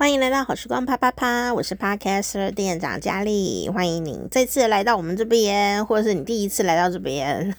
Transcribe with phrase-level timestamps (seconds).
[0.00, 7.54] 欢迎来到好时光啪啪啪，我是 Podcaster 店长佳丽，欢迎您这次来到我们这边，或者是你第一次来到这边。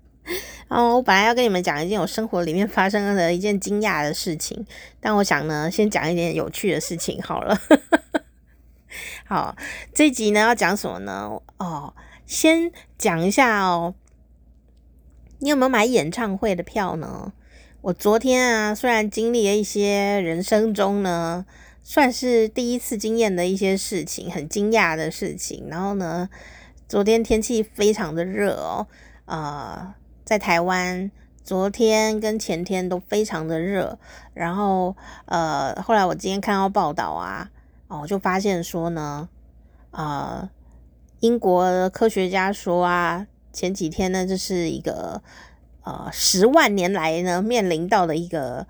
[0.68, 4.66] 哦，我本来要跟你们讲一件我生活里面发生的一件惊讶的事情，
[5.00, 7.58] 但我想呢，先讲一点有趣的事情好了。
[9.24, 9.56] 好，
[9.94, 11.40] 这集呢要讲什么呢？
[11.56, 11.94] 哦，
[12.26, 13.94] 先讲一下哦，
[15.38, 17.32] 你有没有买演唱会的票呢？
[17.80, 21.46] 我昨天啊，虽然经历了一些人生中呢。
[21.88, 25.68] 算是第一次经验的一些事情，很惊讶的事情。
[25.68, 26.28] 然后呢，
[26.88, 28.88] 昨天天气非常的热哦，
[29.26, 31.08] 呃，在台湾
[31.44, 34.00] 昨天跟前天都非常的热。
[34.34, 37.48] 然后呃，后来我今天看到报道啊，
[37.86, 39.28] 哦，就发现说呢，
[39.92, 40.50] 呃，
[41.20, 45.22] 英国科学家说啊，前几天呢，这是一个
[45.84, 48.66] 呃十万年来呢面临到的一个。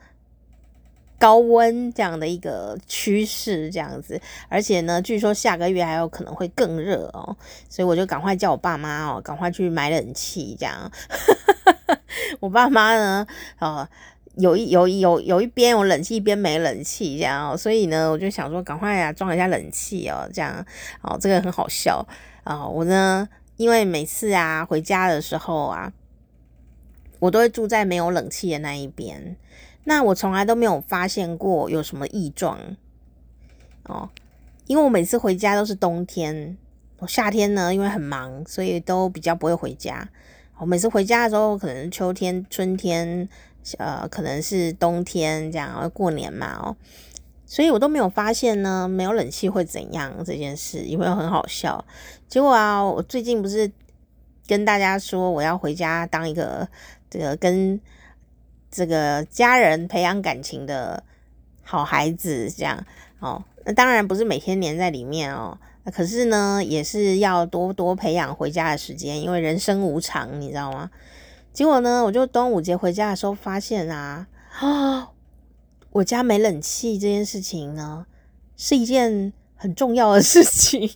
[1.18, 7.36] 高温这样的一个趋势，这样子，而且呢，据说下个月还有可能会更热哦，
[7.68, 10.90] 所以我就赶快叫我爸妈哦，赶快去买冷气，这样。
[12.40, 13.26] 我爸妈呢，
[13.58, 13.88] 哦，
[14.34, 20.64] 有一有有有一边有冷气，一边没冷气，这样哦，所以呢，我就想说，赶快呀，装一下冷气哦，这样，
[21.00, 22.06] 哦，这个很好笑
[22.44, 25.92] 啊，我呢，因为每次啊回家的时候啊，
[27.20, 29.36] 我都会住在没有冷气的那一边。
[29.88, 32.58] 那我从来都没有发现过有什么异状
[33.84, 34.10] 哦，
[34.66, 36.58] 因为我每次回家都是冬天，
[36.98, 40.08] 我夏天呢，因为很忙，所以都比较不会回家。
[40.58, 43.28] 我每次回家的时候，可能秋天、春天，
[43.78, 46.76] 呃，可能是冬天这样，过年嘛哦，
[47.46, 51.84] 所以我都没有发现呢，没有冷气会怎样这件事，有没有很好笑？
[52.28, 53.70] 结果啊，我最近不是
[54.48, 56.68] 跟大家说我要回家当一个
[57.08, 57.80] 这个跟。
[58.70, 61.02] 这个家人培养感情的
[61.62, 62.84] 好孩子，这样
[63.20, 63.42] 哦。
[63.64, 65.58] 那当然不是每天黏在里面哦。
[65.92, 70.90] 可是呢，也是要多多培养回家的时间，因为人生无常，你知道吗？
[71.52, 74.26] 结果呢，我就端午节回家的时候发现啊，
[74.58, 75.10] 啊，
[75.90, 78.04] 我家没冷气这件事情呢，
[78.56, 80.90] 是一件很重要的事情。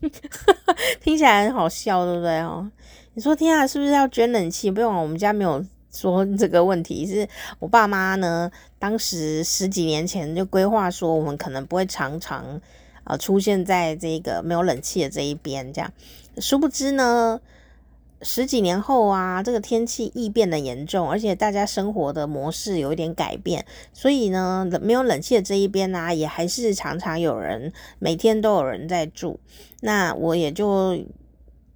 [1.00, 2.68] 听起来很好笑，对不对哦？
[3.14, 4.70] 你说天啊，是不是要捐冷气？
[4.72, 5.64] 不用，我们家没有。
[5.92, 7.28] 说这个问题是
[7.58, 12.60] 我爸妈呢，当时十几年前就规划说，我们可能不会常常
[13.04, 15.92] 呃出现在这个没有冷气的这一边，这样。
[16.38, 17.40] 殊不知呢，
[18.22, 29.40] 十几年后啊，这个天气异变的严重，而且大家生活的模式有一点改变，所以呢，没有冷气的这一边啊，也还是常常有人每天都有人在住。
[29.80, 30.96] 那我也就。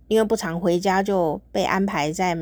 [0.06, 2.36] 因为不常回家，就被安排在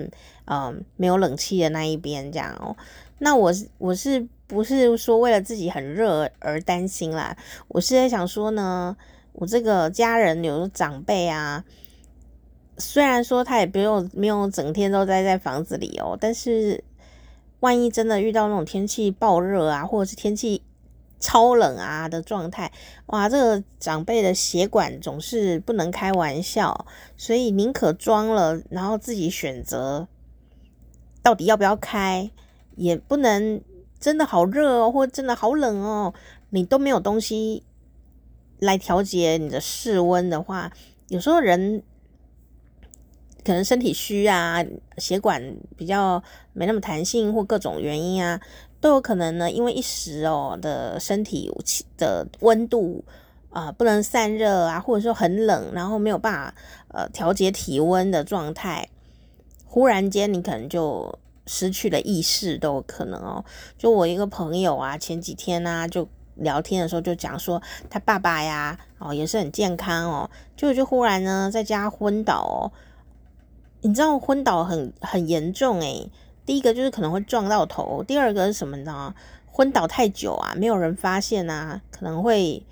[0.47, 2.77] 嗯、没有冷气的那一边这样哦。
[3.19, 7.37] 那我我是不是说为了自己很热而担心啦？
[7.69, 8.97] 我是在想说呢，
[9.33, 11.65] 我这个家人有长辈啊，
[12.79, 16.83] 虽然说他也不用没有整天都待在房子里哦，但是
[17.61, 20.63] 万一真的遇到那种天气爆热啊，或者是天气。
[21.25, 22.73] 超冷啊的状态，
[23.07, 23.29] 哇！
[23.29, 26.85] 这个长辈的血管总是不能开玩笑，
[27.17, 30.09] 所以宁可装了，然后自己选择
[31.23, 32.31] 到底要不要开，
[32.77, 33.61] 也不能
[34.01, 36.13] 真的好热哦，或真的好冷哦，
[36.51, 37.63] 你都没有东西
[38.59, 40.73] 来调节你的室温的话，
[41.09, 41.83] 有时候人
[43.45, 44.65] 可能身体虚啊，
[44.99, 46.23] 血管比较
[46.53, 48.41] 没那么弹性，或各种原因啊。
[48.81, 51.49] 都有可能呢，因为一时哦的身体
[51.97, 53.05] 的温度
[53.51, 56.55] 啊、不能散热啊，或者说很冷，然后没有办法
[56.89, 58.89] 呃调节体温的状态，
[59.73, 63.43] 忽然间你可能就失去了意识都有可能哦。
[63.79, 72.69] 就我一个朋友啊，前几天呢、啊、就聊天的时候就讲说，他爸爸呀哦也是很健康哦，就就忽然呢在家昏倒哦，
[73.81, 76.11] 你知道昏倒很很严重诶。
[76.45, 79.15] 第一个就是可能会撞到头，第二个是什么呢？
[79.51, 82.63] 昏倒太久啊，没有人发现啊，可能会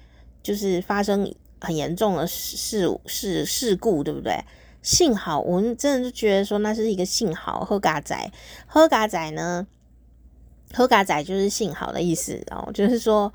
[0.42, 4.44] 就是发生很严重的事事事故，对不对？
[4.82, 8.30] 幸好我真的就觉得说那是一个幸好，喝嘎仔，
[8.66, 9.66] 喝嘎仔呢，
[10.72, 13.32] 喝嘎仔就是幸好的意思哦，就是说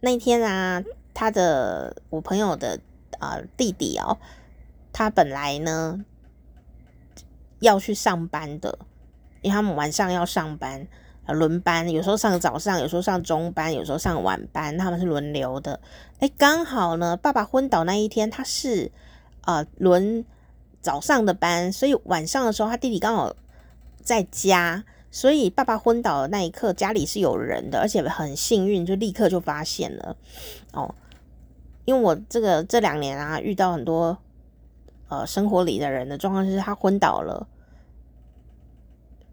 [0.00, 0.82] 那天啊，
[1.12, 2.80] 他的我朋友的
[3.18, 4.18] 啊、弟弟哦，
[4.92, 6.04] 他本来呢
[7.60, 8.78] 要去上班的。
[9.42, 10.86] 因为他们晚上要上班，
[11.26, 15.80] 轮班，有时候上早上，有时候上中班，有时候上晚班，他们是轮流的。
[16.18, 18.92] 诶，刚好呢，爸爸昏倒那一天，他是
[19.46, 20.22] 呃轮
[20.80, 23.34] 早上的班，所以晚上的时候，他弟弟刚好
[24.00, 30.16] 在家，所以爸爸昏倒的那一刻，家里是有人的，而且很幸运，就立刻就发现了。
[30.72, 30.94] 哦，
[31.84, 34.16] 因为我这个这两年啊，遇到很多
[35.08, 37.46] 呃生活里的人的状况，就是他昏倒了，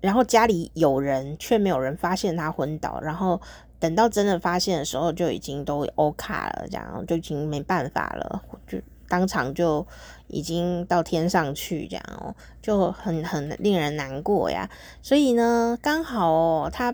[0.02, 3.40] 然后家里有人却没有人发现他昏倒，然后
[3.80, 9.86] 等到真的发现的时候，就已经都欧卡了，这样就已经没办法了，就当场就
[10.28, 14.70] 已经到天上去，这样哦，就很很令人难过呀。
[15.02, 16.94] 所以呢，刚好哦，他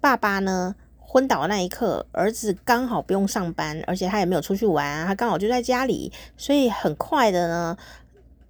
[0.00, 0.74] 爸爸呢。
[1.10, 7.78] 昏倒那一刻，儿子刚好不用上班，而且他也没有出去玩，他刚好就在家里，所以很快的呢，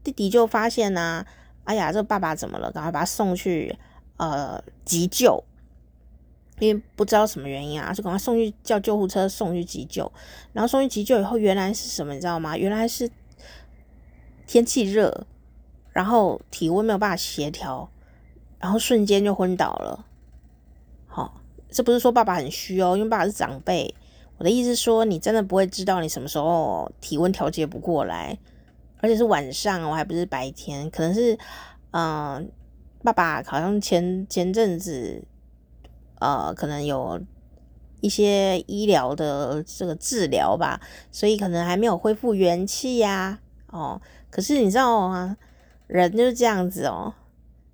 [0.03, 1.27] 弟弟就发现呢、啊，
[1.63, 2.73] 哎呀，这爸爸怎么了？
[2.73, 3.79] 赶快把他送去
[4.17, 5.45] 呃急救，
[6.59, 10.11] 因为不知道什么原因啊，就赶快送去叫救护车送去急救，
[10.53, 12.15] 然后送去急救以后，原来是什么？
[12.15, 12.57] 你知道吗？
[12.57, 13.11] 原来是
[14.47, 15.27] 天气热，
[15.93, 17.91] 然后体温没有办法协调，
[18.59, 20.05] 然后瞬间就昏倒了。
[21.07, 21.35] 好。
[21.71, 23.95] 这不是说爸爸很虚哦，因为爸爸是长辈。
[24.39, 28.39] 我的意思是说，你真的不会知道你什么时候体温调节不过来，
[29.03, 30.89] 而且是晚上，我还不是白天。
[30.89, 31.39] 可能是，
[31.91, 32.51] 嗯、
[33.03, 35.23] 爸爸好像前前阵子，
[36.21, 37.21] 呃，可能有
[38.01, 40.81] 一些医疗的这个治疗吧，
[41.11, 43.39] 所以可能还没有恢复元气呀。
[43.69, 44.01] 哦，
[44.31, 45.37] 可是你知道吗？
[45.87, 47.15] 人就是这样子哦。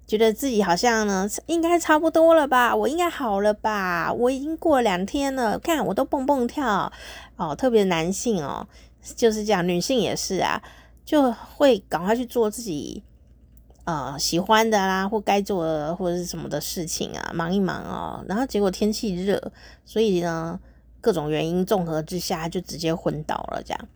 [0.06, 2.76] 觉得自己好像呢，应该差不多了吧？
[2.76, 4.12] 我应该好了吧？
[4.12, 6.93] 我已经过了两天了，看我都蹦蹦跳
[7.37, 7.56] 哦。
[7.56, 8.69] 特别男性哦，
[9.17, 10.62] 就是这样，女性也是啊，
[11.06, 13.02] 就会赶快去做自己
[13.84, 18.25] 呃喜欢的啦，或该做的或者是什么的事情啊，忙一忙哦。
[18.28, 19.52] 然后结果天气热，
[19.84, 20.58] 所以呢，
[21.00, 23.88] 各种原因综合之下，就直接昏倒了，这样。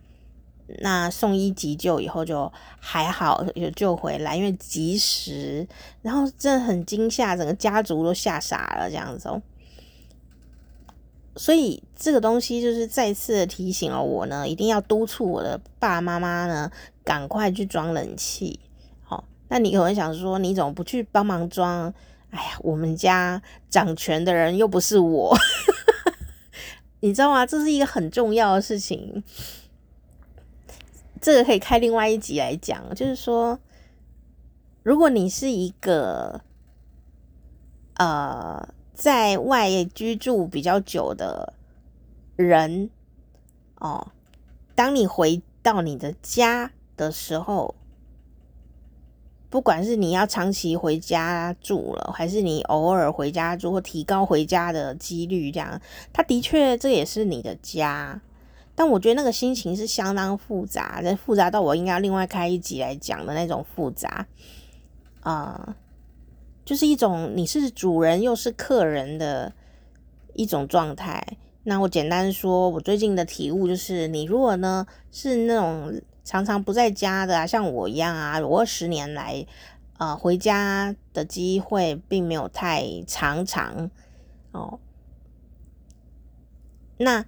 [0.81, 5.67] 那送医急救以后就还好，有救回来，因为及时，
[6.03, 9.41] 然后真的很惊吓，整个家族都吓傻了这样子哦。
[11.35, 16.71] 所以这个东西就是再次的提醒了我呢，一定要督促我的爸爸妈妈呢，
[17.03, 18.59] 赶快去装冷气。
[19.49, 21.93] 那你可能想说，你怎么不去帮忙装？
[22.31, 23.41] 哎呀，我们家
[23.71, 25.35] 掌权的人又不是我，
[27.01, 27.43] 你知道吗？
[27.43, 29.23] 这是一个很重要的事情。
[31.19, 33.59] 这个可以开另外一集来讲，就是说，
[34.83, 36.41] 如果你是一个
[37.95, 41.53] 呃在外居住比较久的
[42.35, 42.89] 人
[43.79, 44.11] 哦，
[44.75, 47.73] 当你回到你的家的时候，
[49.49, 55.81] 不管是你要长期回家住了，还是你偶尔回家住，或提高回家的几率，这样，
[56.13, 58.21] 它的确这也是你的家。
[58.75, 64.25] 但我觉得那个心情是相当复杂的，复杂到我应该要另外开一集来讲的那种复杂，
[65.21, 65.75] 啊、
[66.63, 69.51] 就是一种你是主人又是客人的
[70.33, 71.21] 一种状态。
[71.63, 75.93] 那我简单说，我最近的体悟就是，你如果呢是那种
[76.29, 79.47] 常常不在家的啊，像我一样啊，我二十年来
[79.97, 83.89] 啊、呃、回家的机会并没有太常常
[84.51, 84.77] 哦，
[86.97, 87.25] 那。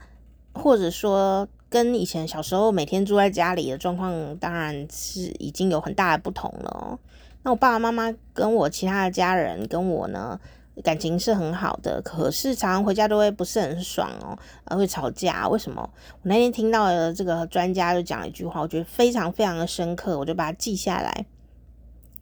[0.54, 7.00] 或者说，跟以前小时候每天住在家里的状况，当然是已经有很大的不同了。
[7.44, 10.42] 那我爸爸妈妈跟我其他的家人跟我呢，
[10.84, 15.48] 感情是很好的，可是常常回家都会不是很爽哦，而会吵架。
[15.50, 15.82] 为什么？
[16.14, 21.26] 我那天听到的这个专家就讲了一句话，我觉得非常非常的深刻，我就把它记下来。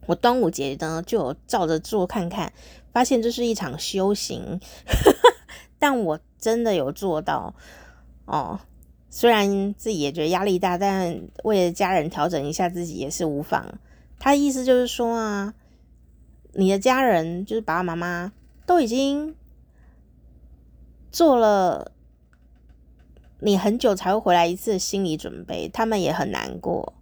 [0.07, 2.51] 我端午节呢就有照着做看看，
[2.91, 4.59] 发现这是一场修行，
[5.77, 7.53] 但我真的有做到。
[8.25, 8.59] 哦，
[9.11, 13.63] 虽然自己也觉得压力大，但为了家人调整一下自己也是无妨。
[14.17, 15.53] 他的意思就是说啊，
[16.53, 18.31] 你的家人就是爸爸妈妈
[18.69, 19.33] 都已经
[21.11, 21.91] 做了
[23.39, 26.93] 你很久才会回来一次的心理准备，他们也很难过。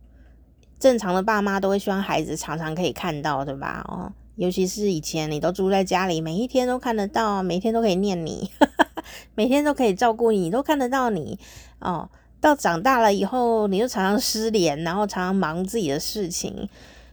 [0.79, 3.83] 正常的爸妈都会希望孩子常常可以看到，对吧？
[3.89, 8.49] 哦，尤其是以前你都住在家里，每一天都看得到，每天都可以念你。
[9.35, 11.37] 每天都可以照顾你，都看得到你
[11.79, 12.09] 哦。
[12.39, 16.69] 到长大了以后，你就常常失联，然后常常忙自己的事情。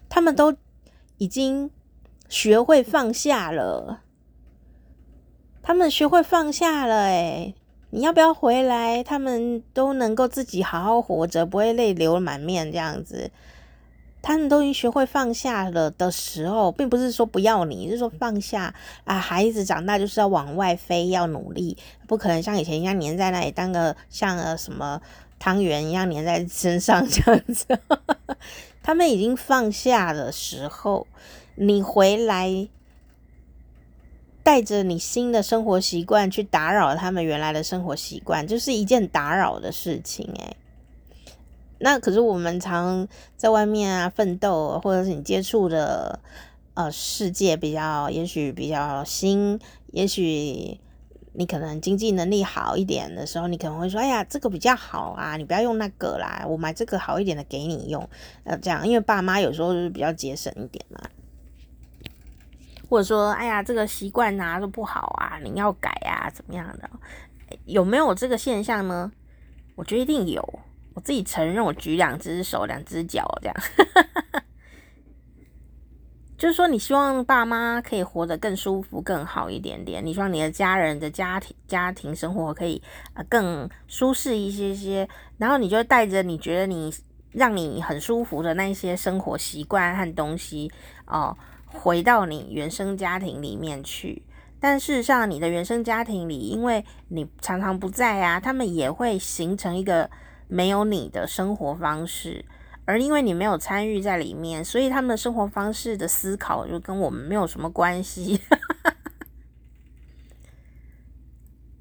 [0.08, 0.54] 他们都
[1.18, 1.68] 已经
[2.28, 4.02] 学会放下了，
[5.66, 7.04] 他们学会放下了。
[7.04, 7.54] 诶，
[7.88, 9.02] 你要不要回来？
[9.02, 13.30] 他们都能够自己好好活着，不会泪流满面这样子。
[14.20, 19.18] 他们都已经学会放下了的时候，并不是说不要你，就是说放下啊。
[19.18, 25.00] 孩子长大就是要往外飞，要努力，不可能像以前一样黏在那里，当个像个什么
[25.38, 27.66] 汤圆一样黏在身上这样子。
[28.82, 31.06] 他们已经放下的时候，
[31.54, 32.68] 你回来，
[34.44, 40.56] 带着你新的生活习惯去打扰他们原来的生活习惯，就是一件打扰的事情诶。
[41.78, 46.20] 那可是我们常在外面啊奋斗，或者是你接触的
[46.74, 49.58] 呃世界比较，也许比较新，
[49.92, 50.78] 也许
[51.32, 58.08] 你可能经济能力好一点的时候，你可能会说：“哎呀，这个比较好啊，你不要用那个啦，我买这个好一点的给你用。”
[58.44, 61.00] 呃，这样，因为爸妈有时候就是比较节省一点嘛。
[62.88, 66.90] 或者说，哎呀，这个习惯啊都不好啊，你要改啊，怎么样的？
[67.66, 69.10] 有没有这个现象呢？
[69.76, 70.60] 我觉得一定有。
[70.94, 73.56] 我自己承认，我举两只手、两只脚这样，
[76.38, 80.06] 就是说，你希望爸妈可以活得更舒服、更好一点点。
[80.06, 82.80] 你希望你的家人的家庭、家庭生活可以
[83.14, 86.94] 呃更舒适一些些，然后你就带着你觉得你
[87.32, 90.70] 让你很舒服的那些生活习惯和东西
[91.06, 91.36] 哦。
[91.74, 94.22] 回到你原生家庭里面去，
[94.58, 100.08] 但事实上，你的原生家庭里，因为你常常不在啊，他们也会形成一个
[100.48, 102.44] 没有你的生活方式，
[102.86, 108.40] 而因为你没有参与在里面，所以他们的生活方式的思考就跟我们没有什么关系。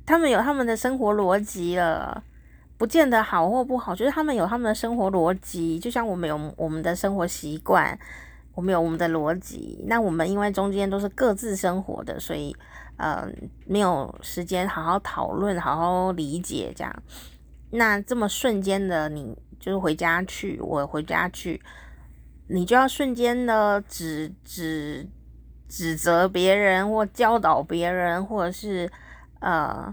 [0.05, 2.21] 他们有他们的生活逻辑了，
[2.77, 7.97] 不见得好或不好，就是他们有他们的生活逻辑，就像我们有我们的生活习惯。
[8.55, 12.55] 我们有我们的逻辑，那我们因为中间都是各自生活的，所以
[12.97, 13.27] 呃
[13.65, 17.03] 没有时间好好讨论、好好理解这样。
[17.71, 21.59] 那这么瞬间的，你就是回家去，我回家去，
[22.47, 25.07] 你就要瞬间的指指
[25.67, 28.87] 指责别人或教导别人，或者是
[29.39, 29.91] 呃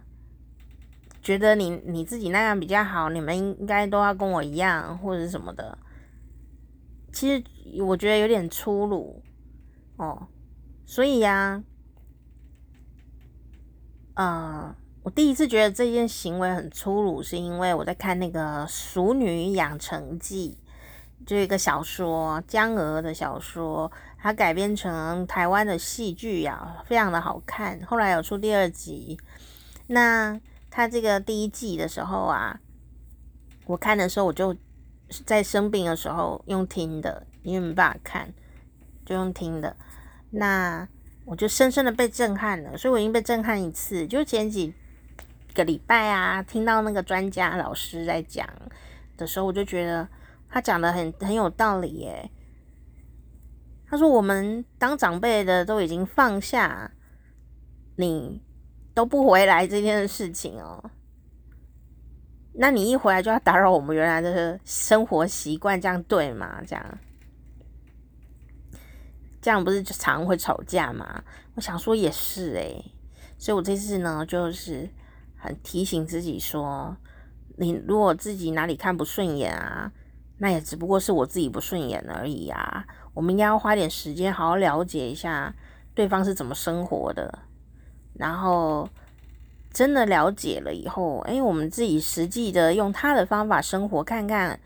[1.22, 5.78] 觉得你你自己那样比较好，你们应该都要跟我一样，或者是什么的。
[7.12, 7.42] 其实
[7.82, 9.22] 我觉得有点粗鲁
[9.96, 10.28] 哦，
[10.86, 11.62] 所以呀，
[14.14, 20.56] 呃，我第一次觉得这件行为很粗鲁，是因为我在看那个《熟女养成记》，
[21.26, 27.80] 就一个小说，江鹅的小说，它改编成台湾的戏剧呀，非常的好看。
[27.84, 29.18] 后来有出第二集，
[29.88, 30.40] 那
[30.70, 32.60] 它这个第一季的时候啊，
[33.66, 34.56] 我看的时候我就。
[35.26, 38.32] 在生病的时候用听的，因为没办法看，
[39.04, 39.76] 就用听的。
[40.30, 40.88] 那
[41.24, 44.06] 我就深深的被震撼了，所以我已经被震撼一次。
[44.06, 44.72] 就前几
[45.54, 48.48] 个礼拜啊，听到那个专家老师在讲
[49.16, 50.08] 的时候，我就觉得
[50.48, 52.30] 他讲的很很有道理耶。
[53.88, 56.92] 他说我们当长辈的都已经放下，
[57.96, 58.40] 你
[58.94, 60.90] 都不回来这件事情哦。
[62.52, 66.60] 那你一回来就要打扰我们原来的生活习惯，这样对吗？
[66.66, 66.98] 这样，
[69.40, 71.22] 这样不是就常会吵架吗？
[71.54, 72.92] 我想说也是诶，
[73.38, 74.90] 所以我这次呢，就是
[75.38, 76.96] 很提醒自己说，
[77.56, 79.92] 你如果自己哪里看不顺眼啊，
[80.38, 82.84] 那也只不过是我自己不顺眼而已啊。
[83.14, 85.54] 我们应该要花点时间好好了解一下
[85.94, 87.38] 对方是怎么生活的，
[88.14, 88.88] 然后。
[89.72, 94.58] 真的了解了以后，哎，我们自己实际的用他的方法生活看看，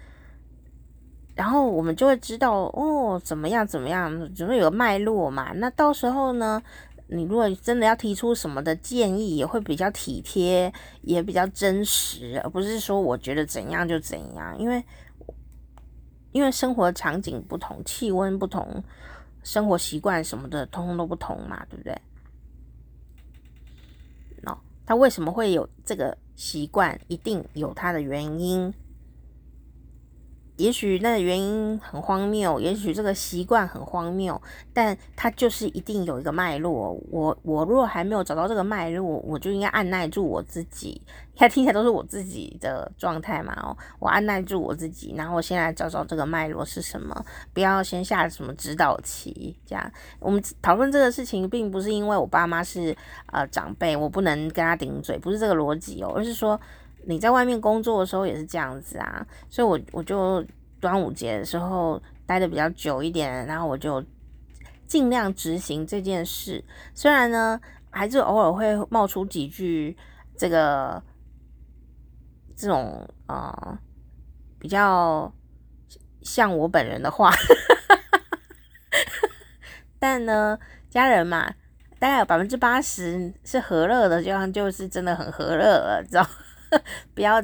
[1.34, 5.52] 然后我们就会知道哦，怎么样怎么样，总会有个脉络嘛。
[5.54, 6.62] 那到时候呢，
[7.08, 14.58] 你如果真的要提出什么的建议，也会比较体贴，也比较真实，而不是说我觉得怎样就怎样。
[14.58, 14.82] 因为
[16.32, 18.82] 因为生活场景不同，气温不同，
[19.42, 21.94] 生活习惯什么的，通通都不同嘛，对不对？
[24.86, 26.98] 他为什么会有这个习惯？
[27.08, 28.72] 一定有他的原因。
[30.56, 34.40] 也许那个原因很荒谬，也许这个习惯很荒谬，
[34.72, 36.96] 但它就是一定有一个脉络。
[37.10, 41.02] 我我如果还没有找到这个脉络，我就应该按捺住我自己。
[41.36, 49.56] 看听起来都是我自己的状态嘛，哦，我按耐住我自己，然后我先来找找这个脉络是什么，不要先下什么指导棋。
[49.66, 52.96] 这样，我们讨论这个事情，并不是因为我爸妈是
[53.32, 56.60] 呃长辈，我不能跟他顶嘴，不是这个逻辑哦，而是说。
[57.06, 60.44] 你在外面工作的时候也是这样子啊，所以我我就
[60.80, 64.04] 端午节的时候待的比较久一点，然后我就
[64.86, 66.62] 尽量执行这件事。
[66.94, 69.96] 虽然呢，还是偶尔会冒出几句
[70.36, 71.02] 这个
[72.56, 73.78] 这种呃
[74.58, 75.32] 比较
[76.22, 77.30] 像我本人的话，
[79.98, 80.58] 但呢，
[80.90, 81.54] 家人嘛，
[81.98, 86.26] 大概有百分之八十是和乐的，就像就是真的很和乐了，知道。
[87.14, 87.42] 不要，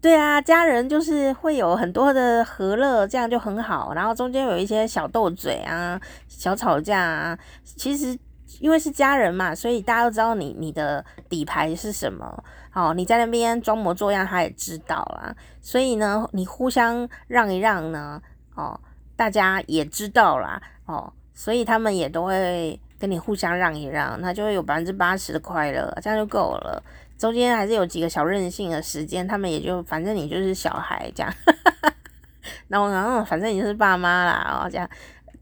[0.00, 3.92] 对啊，家人就是会有很多的和乐，这样就很好。
[3.94, 8.18] 然后中间有一些小斗嘴啊、小吵架啊，其实
[8.60, 12.44] 因为是家人嘛，所以大家都知道你你的底牌是什么。
[12.74, 15.34] 哦，你在那边装模作样，他也知道啦。
[15.60, 18.18] 所以呢，你互相让一让呢，
[18.54, 18.80] 哦，
[19.14, 20.58] 大家也知道啦。
[20.86, 26.82] 哦，所以他们也都会跟你互相让一让，那就会有百分之八十的快乐，这样就够了。
[27.22, 31.32] 中间还是有几个小任性的时间，他们也就反正你就是小孩这样。
[32.66, 34.90] 然后然后反正你就是爸妈啦，哦，这样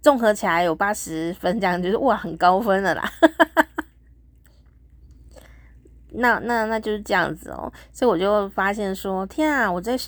[0.02, 3.10] 综合起来有八十分，这样就是哇，很高分了啦。
[6.10, 9.98] 那那那就是这样子哦，所以我就发现说，天啊，我在，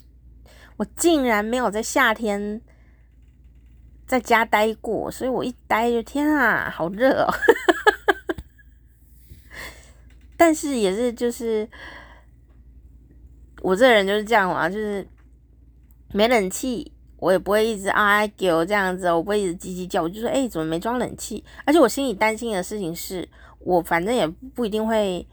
[0.76, 2.60] 我竟然没有在夏天
[4.06, 7.32] 在家待过，所以我一待就天啊，好热哦。
[10.44, 11.68] 但是也是就是，
[13.60, 15.06] 我这人就是这样嘛，就是
[16.10, 21.44] 没冷气，我也不会一直啊叫这样子，我不会一直叽叽叫，我就说，哎，怎么没装冷气？
[21.64, 23.28] 而且我心里担心的事情是，
[23.60, 25.24] 我反正也不一定会。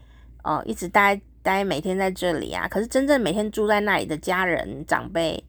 [0.42, 5.44] 哦，一直待待每天在这里啊，可是真正每天住在那里的家人长辈，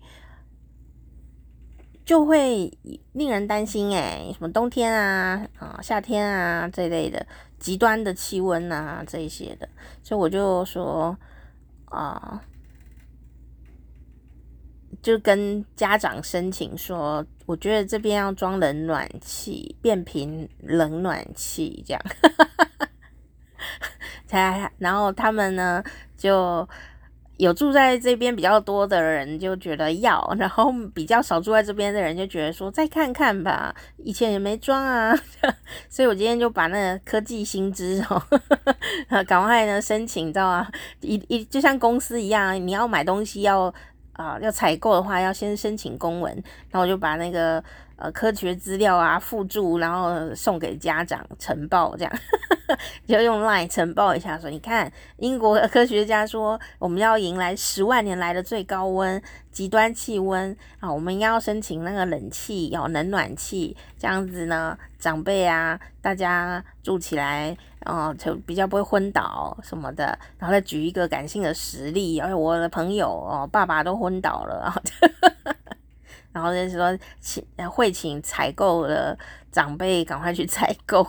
[2.04, 2.78] 就会
[3.14, 7.26] 令人担心诶，什么冬天啊啊、夏天啊这一类的
[7.62, 9.70] 极端的气温啊这一些的，
[10.04, 11.16] 所以我就说
[11.86, 12.42] 啊，
[15.02, 22.02] 就跟家长申请说，我觉得这边要装冷暖气，变频冷暖气这样。
[24.26, 25.84] 才，然后他们呢，
[26.18, 26.68] 就
[27.42, 35.12] 有住在这边比较多的人就觉得要，然后比较少住在这边的人就觉得说再看看吧，以前也没装啊，
[35.90, 38.22] 所以我今天就把那个科技新知哦，
[39.26, 40.68] 赶快呢申请，你知道吗？
[41.02, 43.74] 一一就像公司一样，你要买东西要
[44.14, 46.34] 啊、要采购的话，要先申请公文，
[46.70, 47.64] 然后我就把那个。
[48.02, 52.12] 呃，科学资料啊，附注，然后送给家长呈报，这样
[53.08, 74.74] 就用 Line 呈报一下，说你看，英国科学家说我们要迎来十万年来的最高温，极端气温啊，我们要申请那个冷气，有冷暖气，这样子呢，长辈啊，大家住起来，啊，就比较不会昏倒什么的，然后再举一个感性的实例，而且我的朋友哦，爸爸都昏倒了。
[76.34, 79.18] 然后就是说，请会请采购的
[79.52, 81.06] 长辈赶快去采购，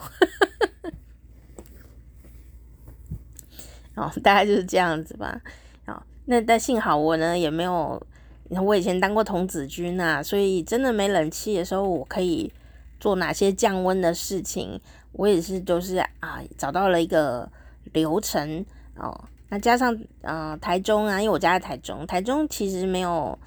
[3.94, 5.40] 哦，大概就是这样子吧。
[5.86, 8.04] 哦，那但幸好我呢也没有，
[8.48, 12.52] 我以前当过童子军啊，所以真的没冷气的时候，我可以
[12.98, 14.80] 做哪些降温的事情，
[15.12, 17.50] 我也是都是啊找到了一个
[17.92, 18.64] 流程
[18.96, 19.28] 哦。
[19.48, 23.38] 那加上呃台中啊，因为我家在台中，台中其实没有。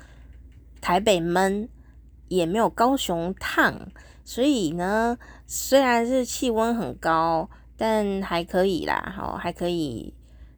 [0.82, 1.68] 台北闷，
[2.28, 3.88] 也没有高雄烫，
[4.24, 10.14] 所以呢，虽然是气温很高，但还可以啦，好，还可以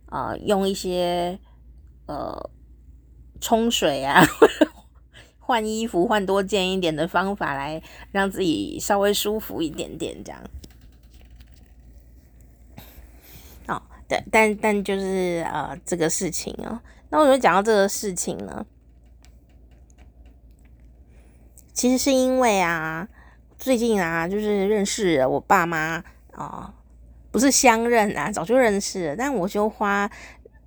[0.08, 1.39] 啊、呃，用一些
[2.08, 2.50] 呃
[3.39, 4.22] 冲水啊，
[5.39, 10.41] 换衣服换多件一点的方法来让自己稍微舒服一点点，这样。
[13.67, 18.65] 哦，对，但但就是呃这个事情哦，那我就讲到这个事情呢。
[21.74, 23.08] 其实是因为啊，
[23.60, 26.74] 最近啊，就是认识我爸妈啊、
[27.32, 30.10] 不是相认啊，早就认识了，但我就花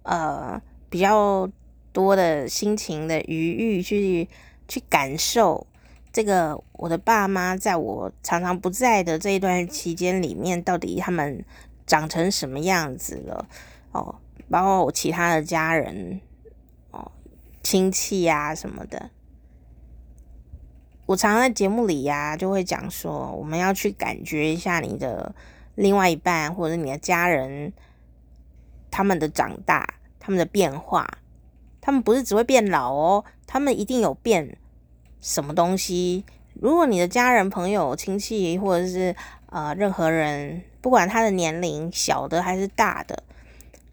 [0.02, 1.48] 呃比较
[1.92, 4.28] 多的心情的余裕去
[4.68, 5.66] 去感受
[6.12, 11.44] 这个我的爸妈在我常常不在的这一段期间里面，到底他们
[11.90, 13.48] 长成什么样子了
[13.90, 14.14] 哦，
[14.48, 16.20] 包括我其他的家人
[16.92, 17.10] 哦，
[17.64, 19.10] 亲戚啊什么的。
[21.06, 25.34] 我常常在节目里呀、就会讲说，我们要去感觉一下你的
[25.74, 27.72] 另外一半或者你的家人，
[28.88, 31.18] 他们的长大，他们的变化，
[31.80, 34.56] 他们不是只会变老哦，他们一定有变
[35.20, 36.24] 什么东西。
[36.54, 39.16] 如果你的家人、朋友、亲戚或者是
[39.50, 43.22] 呃任何人，不管他的年龄小的还是大的，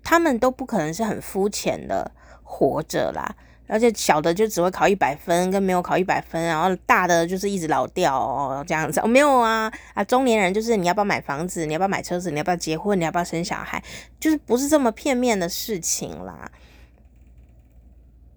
[0.03, 2.11] 他们都不可能是很肤浅的
[2.43, 3.35] 活着啦。
[3.69, 9.01] 而且小的就只会考一百分，跟没有考一百分，然后大的就是一直老掉哦，这样子。
[9.01, 10.01] 哦，没有啊啊！
[10.05, 13.83] 中年人就是你要不要买房子，你要不要买车子，你要不要结婚，你要不要生小孩，
[14.21, 16.49] 就是不是这么片面的事情啦。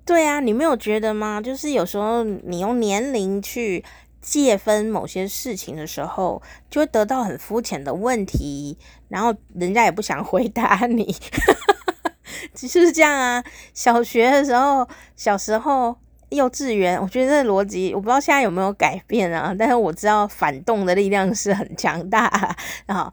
[0.05, 1.41] 对啊，你没有觉得吗？
[1.41, 3.85] 就是有时候你用年龄去
[4.21, 8.77] 界分某些事情的时候，就会得到很肤浅的问题，
[9.09, 11.15] 然后人家也不想回答你。
[12.55, 13.43] 就是这样啊，
[13.75, 15.97] 小学的时候，小时候，
[16.31, 19.55] 幼稚园，我觉得这逻辑，我不知道现在有没有改变啊。
[19.59, 22.57] 但是我知道反动的力量是很强大，
[22.87, 23.13] 然后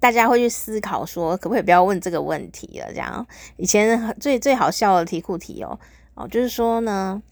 [0.00, 2.86] 大家会去思考说，可不可以不要问这个问题了？
[2.88, 5.78] 这样，以前最最好笑的题库题哦
[6.14, 7.22] 哦，就是说呢，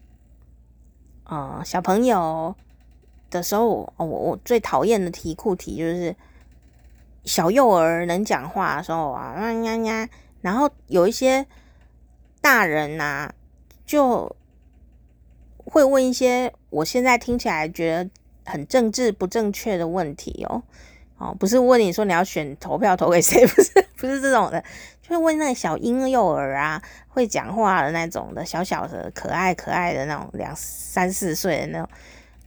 [1.31, 2.53] 呃，小朋友
[3.29, 6.13] 的时候，我我最讨厌的题库题就是
[7.23, 10.09] 小幼儿能讲话的时候啊，呀呀，
[10.41, 11.47] 然后有一些
[12.41, 13.33] 大人呐、啊，
[13.85, 14.35] 就
[15.63, 18.09] 会问一些我现在听起来觉得
[18.51, 20.61] 很政治不正确的问题哦。
[21.17, 24.61] 哦，不是问你说你要选投票投给谁， 不是不是这种的，
[25.11, 31.89] 就问那个小婴幼儿啊，会讲话的那种的，小小的可爱可爱的那种两三四岁的那种，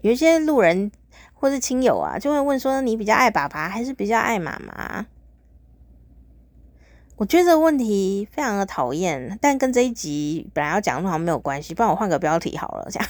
[0.00, 0.90] 有一些路人
[1.35, 5.05] 或是亲友啊，就会问说，你比较爱爸爸还是比较爱妈妈？
[7.16, 13.09] 我觉得这个问题非常的讨厌，但跟这一集本来要讲的好像没有关系，不然我换个标题好了，这样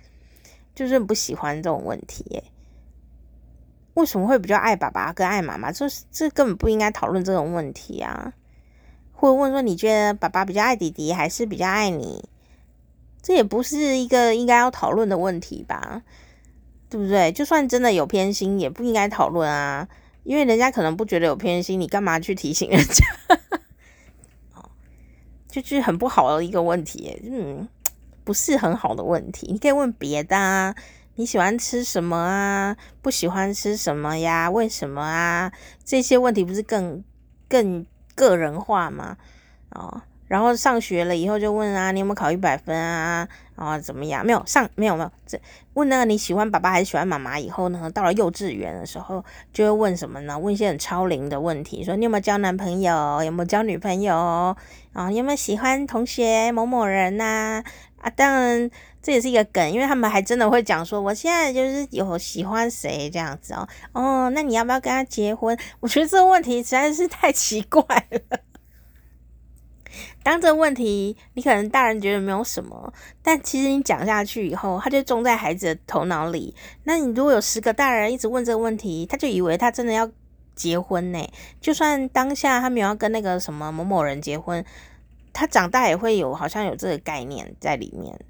[0.74, 2.42] 就是不喜欢这种问题耶。
[3.92, 5.70] 为什么会比较爱爸爸跟爱妈妈？
[5.70, 8.32] 这这根本不应该讨论这种问题啊！
[9.20, 12.24] 或者问说，你觉得爸爸比较爱弟弟，还是比较爱你？
[13.20, 16.02] 这也不是一个应该要讨论的问题吧？
[16.88, 17.32] 对不对？
[17.32, 19.88] 就算真的有偏心，也不应该讨论啊！
[20.22, 23.04] 因为人家可能不觉得有偏心，你干嘛去提醒人家？
[24.54, 24.70] 哦，
[25.48, 27.68] 就是很不好的一个问题，嗯，
[28.22, 29.48] 不是很好的问题。
[29.50, 30.76] 你可以问别的啊。
[31.16, 32.76] 你喜欢吃什么啊？
[33.02, 34.48] 不喜欢吃什么呀？
[34.48, 35.52] 为什么啊？
[35.84, 37.02] 这些问题不是更
[37.48, 37.84] 更
[38.18, 39.16] 个人化嘛？
[39.70, 43.28] 哦，然后上学了以后就问啊，你有没有考一百分啊？
[43.54, 44.26] 啊、哦，怎么样？
[44.26, 45.10] 没有上，没有没有。
[45.24, 45.40] 这
[45.74, 47.38] 问那个你喜欢爸爸还是喜欢妈妈？
[47.38, 50.36] 以后呢，到了幼稚园的时候就会问什么呢？
[50.36, 53.22] 问一些很超龄的问题，说你有没有交男朋友？
[53.22, 54.56] 有没有交女朋友？
[54.92, 57.62] 啊、有没有喜欢同学某某人呐、
[58.00, 58.70] 啊，当然。
[59.00, 63.68] 这也是一个梗，因为他们还真的会讲说，我现在就是有喜欢谁这样子哦。
[63.92, 65.56] 哦，那你要不要跟他结婚？
[65.80, 68.40] 我觉得这个问题实在是太奇怪了。
[70.22, 76.54] 当这个问题，你可能大人觉得没有什么，但其实你讲下去以后，他就种在孩子的头脑里。
[76.84, 80.10] 那你如果有十个大人一直问这个问题，他就以为他真的要
[80.54, 81.26] 结婚呢。
[81.60, 84.62] 就算当下他没有要跟那个什么某某人结婚，
[85.32, 88.20] 他长大也会有好像有这个概念在里面。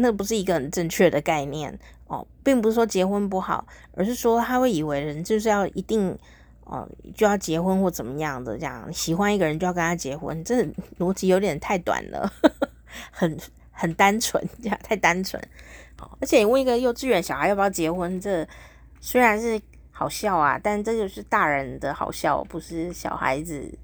[0.00, 6.16] 那不是一个很正确的概念哦，并不是说结婚不好，而是说他会以为人就是要一定
[6.64, 10.62] 哦就要结婚或怎么样的这样，喜欢一个人就要跟他结婚，这
[10.98, 12.68] 逻辑有点太短了，呵 呵
[13.10, 13.38] 很
[13.70, 15.42] 很单纯，这样太单纯。
[16.20, 18.46] 而且问一个幼稚园小孩要不要结婚，这
[19.00, 23.76] 虽然是好笑啊，但这就是大人的好笑，不是小孩子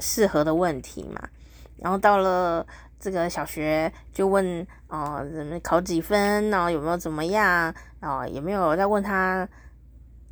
[0.00, 1.28] 适合的问题嘛。
[1.76, 2.66] 然后到了。
[3.02, 6.48] 这个小学就问哦，怎么考几分？
[6.50, 7.74] 然后有没有怎么样？
[8.00, 9.46] 哦，有没有在问他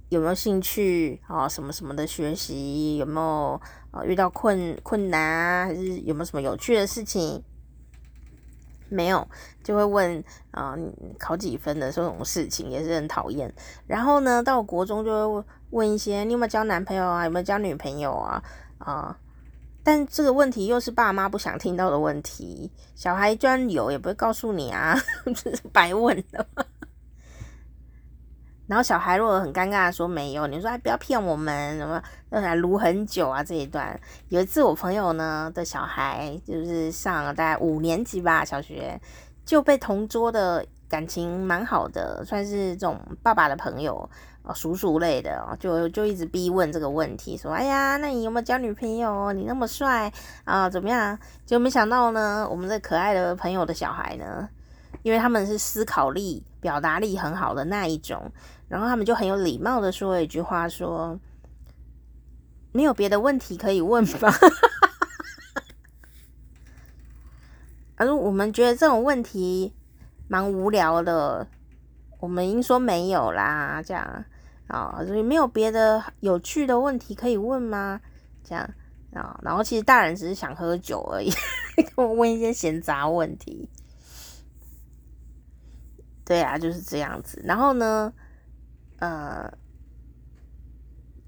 [0.09, 1.20] 有没有兴趣？
[1.28, 3.61] 哦，什么什么的学习有没有？
[3.90, 5.64] 呃，遇到困困难啊？
[5.66, 7.42] 还是有没有什么有趣的事情？
[8.88, 9.26] 没有，
[9.64, 10.76] 就会问啊，
[11.18, 13.52] 考几分的这种事情也是很讨厌。
[13.88, 17.24] 然后呢，到国中就会问一些，你有没有交男朋友啊？
[17.24, 18.40] 有没有交女朋友啊？
[18.78, 19.18] 啊。
[19.83, 24.95] 但这个问题又是爸妈不想听到的问题，小孩居然有也不会告诉你啊，
[25.35, 26.47] 这是白问的。
[28.66, 33.99] 然后小孩如果很尴尬的说没有，你说还不要骗我们，什么让他撸很久啊这一段。
[34.29, 39.01] 有一次我朋友呢的小孩就是上了大概五年级吧，小学
[39.45, 44.09] 就被同桌的感情蛮好的，算是这种爸爸的朋友。
[44.42, 49.35] 哦，叔叔类的哦，就就一直逼问这个问题，说：“哎呀，那你有没有交女朋友？
[49.35, 50.11] 你那么帅
[50.44, 54.48] 啊，怎么样？”就没想到呢，我们这可爱的朋友的小孩呢，
[55.03, 58.33] 因为他们是思考力、表达力很好的那一种，
[58.66, 61.20] 然后他们就很有礼貌的说一句话，说
[62.72, 64.33] ：“没有别的问题可以问吧？”
[67.96, 69.74] 而我们觉得这种问题
[70.29, 71.46] 蛮无聊的。
[72.20, 74.24] 我们应说没有啦，这样
[74.68, 78.00] 啊，所以没有别的有趣的问题可以问吗？
[78.44, 78.68] 这样
[79.12, 81.30] 啊，然后其实大人只是想喝酒而已，
[81.96, 83.68] 跟我问一些闲杂问题。
[86.24, 87.42] 对啊，就是这样子。
[87.44, 88.12] 然后呢，
[88.98, 89.52] 呃。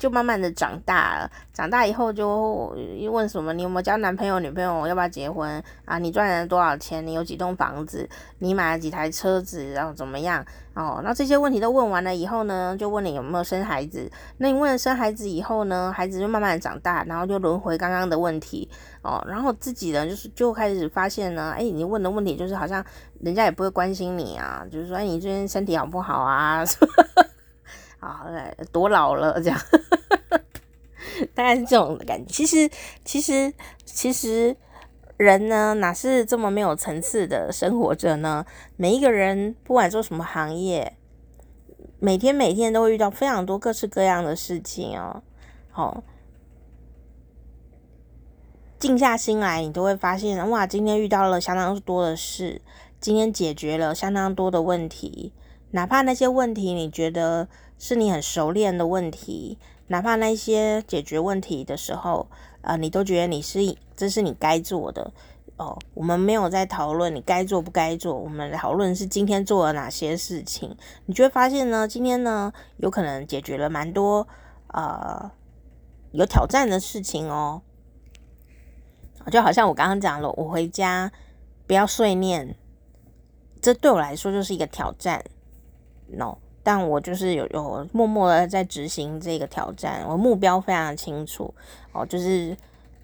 [0.03, 2.75] 就慢慢的长大了，长大以后就
[3.09, 3.53] 问什么？
[3.53, 4.85] 你有没有交男朋友、女朋友？
[4.89, 5.97] 要不要结婚啊？
[5.97, 7.07] 你赚了多少钱？
[7.07, 8.09] 你有几栋房子？
[8.41, 9.71] 你买了几台车子？
[9.71, 10.45] 然后怎么样？
[10.75, 14.11] 哦，那这些问题都问完了以后呢，就问你有没有生孩子？
[14.39, 18.69] 那你问了生孩子以后呢，孩子就慢慢的长大，然后就轮回刚刚的问题
[19.03, 22.85] 哦，然后自己呢，就是就开始发现呢，哎，你问的问题就是好像
[23.21, 26.65] 人家也不会关心你啊，就是说，哎，你最近身体好不好啊？
[28.03, 28.27] 啊，
[28.73, 29.59] 多老了这样，
[31.35, 32.33] 大概是这种感觉。
[32.33, 32.69] 其实，
[33.05, 34.57] 其实，其实
[35.17, 38.45] 人呢，哪是这么没有层次的生活着呢？
[38.77, 40.97] 每一个人，不管做什么行业，
[42.01, 45.23] 每天每天都会遇到非常多各式各样的事情哦。
[45.71, 46.03] 好，
[48.81, 52.61] 静下心来，你都会发现，哇，今天遇到了相当多的事，
[52.99, 55.33] 今天解决了相当多的问题。
[55.75, 57.49] 哪怕那些问题你觉得
[57.83, 62.29] 是你很熟练的问题，哪怕那些解决问题的时候，
[62.61, 63.59] 呃，你都觉得你是
[63.97, 65.13] 这是你该做的
[65.57, 65.77] 哦。
[65.93, 70.77] 我们没有在讨论你该做不该做，我们讨论是今天做了哪些事情。
[71.07, 74.29] 你就会发现呢，今天呢有可能解决了蛮多
[74.69, 75.33] 呃
[76.13, 77.63] 有挑战的事情哦。
[79.29, 81.11] 就好像我刚刚讲了，我回家
[81.67, 82.55] 不要碎念，
[83.61, 85.25] 这对我来说就是一个挑战。
[86.07, 91.53] no，但我就是有有默默的在执行这个挑战，我目标非常清楚
[91.93, 92.57] 哦，就是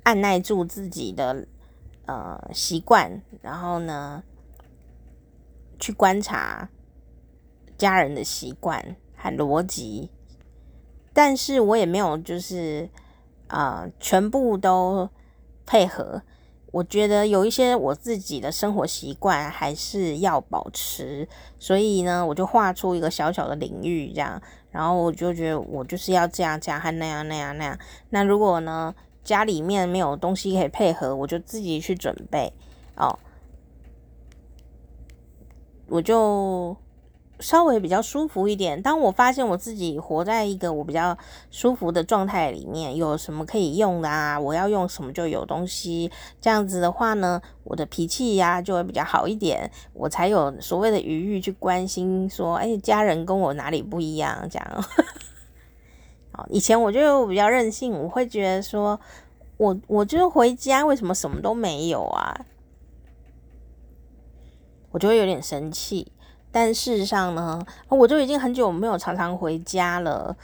[0.04, 1.46] 按捺住自己的
[2.06, 4.22] 呃习惯，然后呢
[5.78, 6.68] 去观察
[7.76, 10.10] 家人的习惯和逻辑，
[11.12, 12.88] 但是我也没有就是
[13.48, 15.08] 呃全部都
[15.66, 16.22] 配合。
[16.70, 21.26] 我觉得有一些我自己的生活习惯还是要保持，
[21.58, 27.78] 所以呢，我就画出一个小小的领域这样，然后我就觉得我就是要这样这样和那样那样那样。
[28.10, 32.52] 那如果呢，家里面没有东西可以配合，我就自己去准备
[32.96, 33.18] 哦，
[35.88, 36.76] 我就。
[37.40, 38.80] 稍微比较舒服一点。
[38.82, 41.16] 当我发现我自己活在一个我比较
[41.50, 44.38] 舒服的状态里面，有什么可以用的啊？
[44.38, 46.10] 我要用什么就有东西。
[46.40, 54.48] 这样子的话呢，我的脾气呀就会比较好一点，我才有所谓的余裕去关心说，哎，家人跟我哪里不一样？
[54.50, 54.84] 这样。
[56.32, 58.98] 好，以前我就比较任性，我会觉得说，
[59.56, 62.46] 我我就回家，为什么什么都没有啊？
[64.90, 66.10] 我就会有点生气。
[66.50, 70.36] 但事实上呢，我就已经很久没有常常回家了。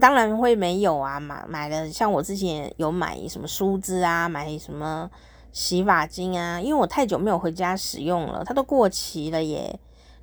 [0.00, 5.10] 当然会没有啊，买买的像我之前有买什么梳子啊，买什么
[5.52, 9.78] 洗发精啊，因为我太久没有回家使用了，它都过期了耶。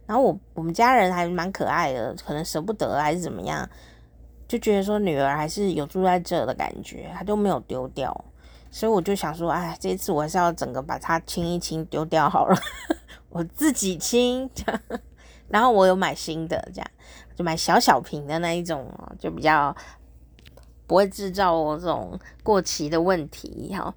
[0.07, 3.69] 然后我我们家人还蛮可爱的，可能舍不得还是怎么样，
[4.47, 8.25] 就觉得说女儿还是有住在这的感觉，他都没有丢掉。
[8.71, 12.57] 所以我就想说，哎，这次我还是要整个把它清一清，丢掉好了。
[13.29, 14.49] 我自己清，
[15.47, 16.91] 然后我有买新的，这样
[17.35, 19.75] 就买小小瓶的那一种，就比较
[20.87, 23.73] 不会制造我这种过期的问题。
[23.75, 23.93] 哈，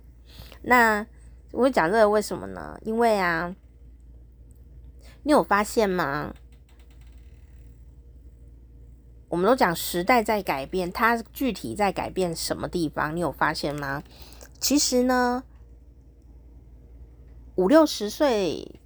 [0.62, 1.06] 那
[1.52, 2.78] 我讲这个为什么呢？
[2.82, 3.54] 因为啊，
[5.22, 6.34] 你有发现吗？
[9.28, 13.16] 我们都讲时代在改变，它具体在改变什么地方？
[13.16, 14.02] 你有发现吗？
[14.60, 15.42] 其实呢，
[17.54, 18.78] 五六十岁。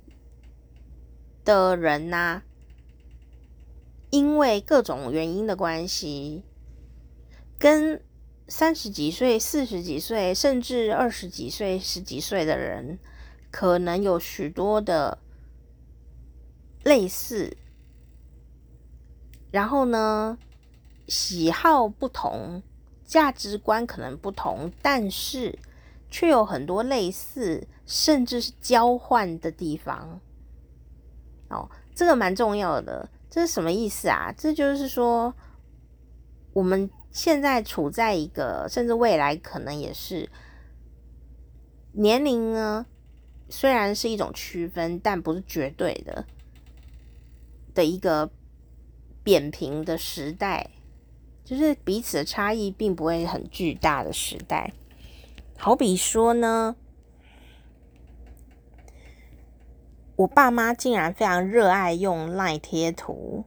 [1.46, 2.42] 的人呐、
[4.10, 6.42] 因为各种原因的关系，
[7.56, 8.02] 跟
[8.48, 12.98] 三十几岁、四十几岁，甚至二十几岁、十几岁的人，
[13.52, 15.18] 可能有许多的
[16.82, 17.56] 类似。
[19.52, 20.36] 然后呢，
[21.06, 22.60] 喜好不同，
[23.04, 25.56] 价值观可能不同，但是
[26.10, 30.20] 却有很多类似，甚至是交换的地方。
[31.48, 34.32] 哦，这个蛮重要的，这是什么意思啊？
[34.36, 35.34] 这就是说，
[36.52, 40.28] 我们现在处在一个，甚至未来可能也是
[41.92, 42.86] 年龄呢，
[43.48, 46.26] 虽然是一种区分，但不是绝对的
[47.74, 48.30] 的一个
[49.22, 50.70] 扁平的时代，
[51.44, 54.72] 就是彼此的差异并不会很巨大的时代。
[55.56, 56.76] 好比说呢。
[60.16, 63.44] 我爸妈竟然非常热爱用赖贴图，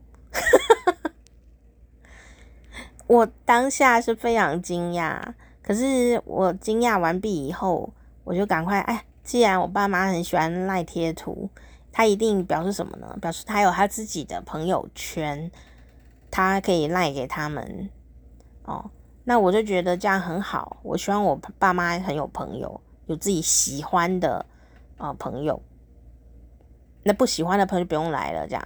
[3.07, 5.19] 我当下是非常惊讶。
[5.63, 7.91] 可是我惊讶完毕以后，
[8.23, 11.49] 我就赶快哎，既然我爸妈很喜欢赖贴图，
[11.91, 13.17] 他一定表示什么呢？
[13.19, 15.51] 表示他有他自己的朋友圈，
[16.29, 17.89] 他可以赖给他们
[18.65, 18.91] 哦。
[19.23, 20.77] 那我就觉得这样很好。
[20.83, 24.45] 我希望我爸妈很有朋友，有自己喜欢的
[24.97, 25.59] 啊、呃、朋友。
[27.03, 28.63] 那不喜欢的朋友就不用来了，这样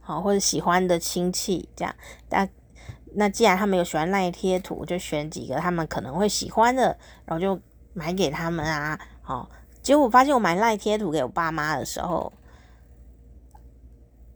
[0.00, 1.94] 好，或者喜欢的亲戚这样。
[2.28, 2.48] 但
[3.14, 7.60] 那既然他们有喜欢赖贴图，就选几个他们可能会喜欢的，然后就
[7.94, 8.98] 买给他们啊。
[9.22, 9.48] 好，
[9.82, 12.32] 结果我发现我买赖贴图给我爸妈的时候，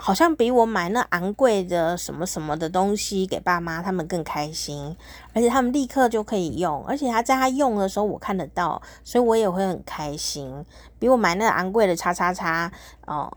[0.04, 4.96] 好像比我买那昂贵的什么什么的东西给爸妈，他们更开心，
[5.32, 10.66] 而且他们立刻就可以用，而且他在他用的时候我看得到，所以我也会很开心。
[10.98, 12.68] 比我买那昂贵的叉叉叉
[13.06, 13.32] 哦，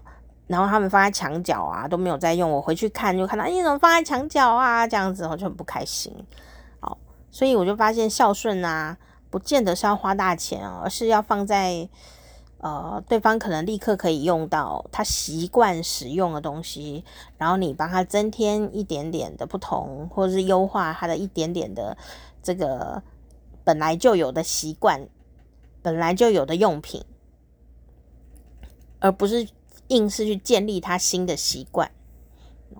[0.48, 4.88] 然后他们放在墙角啊都没有在用，我回去看就看到，哎，你怎么放在墙角啊？
[4.88, 6.12] 这样子我就很不开心。
[6.80, 6.98] 哦，
[7.30, 8.98] 所以我就发现孝顺啊，
[9.30, 11.88] 不见得是要花大钱哦，而是要放在。
[12.66, 17.06] 呃，对方可能立刻可以用到他习惯使用的东西，
[17.38, 21.96] 然后你帮他增添一点点的不同，或者是优化他的一点点的
[22.42, 23.04] 这个
[23.64, 25.08] 本来就有的习惯，
[25.84, 27.06] 本来就有的用品，
[29.00, 29.48] 而不是
[29.90, 31.92] 硬是去建立他新的习惯。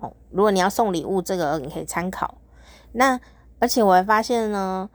[0.00, 2.38] 哦，如果你要送礼物，这个你可以参考。
[2.90, 3.20] 那
[3.60, 4.90] 而且我还发现呢，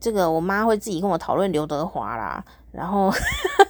[0.00, 2.42] 这个我妈会自己跟我讨论刘德华啦。
[2.78, 3.12] 然后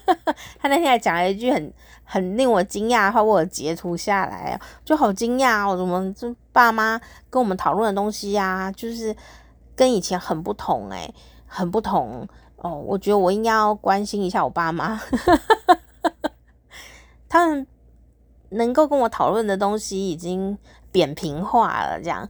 [0.60, 1.72] 他那天还讲了一句很
[2.04, 5.74] 很令我惊讶的话，我截图下来，就好惊讶哦！
[5.78, 9.16] 怎么这爸妈跟我们讨论的东西呀，就是
[9.74, 11.14] 跟以前很不同诶，
[11.46, 12.74] 很不同哦！
[12.74, 15.00] 我觉得我应该要关心一下我爸妈，
[17.30, 17.66] 他们
[18.50, 20.58] 能够跟我讨论的东西已经
[20.92, 22.28] 扁平化了，这样。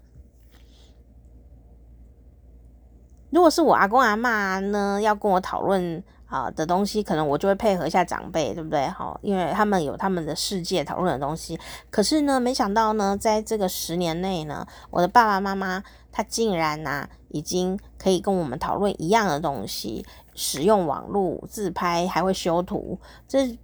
[3.31, 6.05] 如果是我阿公阿嬷呢，要跟我讨论。
[6.31, 8.87] 好的东西，可能我就会配合一下长辈，对不对？
[8.89, 11.59] 好，因为他们有他们的世界讨论的东西。
[11.91, 23.59] 可是呢，没想到呢，在这个十年内呢，我的爸爸妈妈他竟然呐、啊，已经可以跟我们讨论一样的东西，使用网络自拍，还会修图，这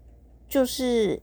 [0.49, 1.21] 就是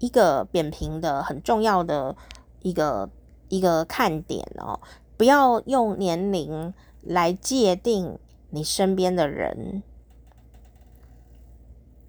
[0.00, 2.16] 一个扁平的很重要的
[2.62, 3.08] 一个
[3.48, 4.80] 一个看点哦。
[5.16, 8.18] 不要用年龄来界定。
[8.50, 9.82] 你身边的人，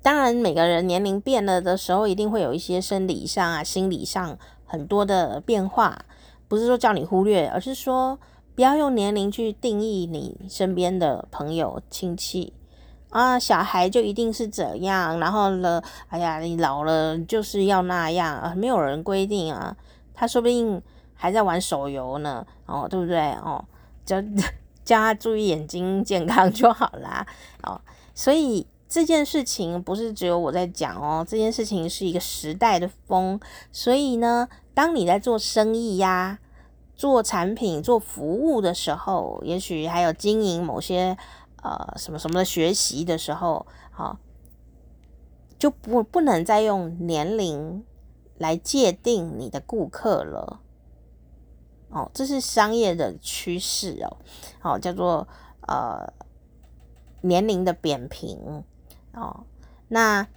[0.01, 6.05] 当然每个人年龄变了的时候，一定会有一些生理上啊、心理上很多的变化。
[6.47, 8.17] 不是说叫你忽略，而是说
[8.55, 12.53] 不要用年龄去定义你身边的朋友、亲戚
[13.09, 13.37] 啊。
[13.37, 19.75] 小孩就一定是怎样，然后了，哎呀，你老了就是要那样啊，没有人规定啊。
[20.13, 20.81] 他说不定
[21.13, 23.31] 还在玩手游呢，哦，对不对？
[23.33, 23.63] 哦，
[24.05, 24.15] 就。
[24.89, 27.23] 叫他注意眼睛健康就好啦，
[27.61, 27.79] 哦，
[28.15, 33.39] 所以这件事情不是只有我在讲哦，这件事情是一个时代的风，
[33.71, 36.39] 所以呢，当你在做生意呀、
[36.95, 41.15] 做产品、做服务的时候，也许还有经营某些
[41.61, 44.17] 呃什么什么的学习的时候，好、
[45.59, 47.83] 就不不能再用年龄
[48.39, 50.61] 来界定你的顾客了。
[51.91, 54.17] 哦，这是商业的趋势哦，
[54.61, 55.27] 哦，叫做
[55.67, 56.11] 呃
[57.21, 58.63] 年龄的扁平
[59.13, 59.43] 哦。
[59.87, 60.27] 那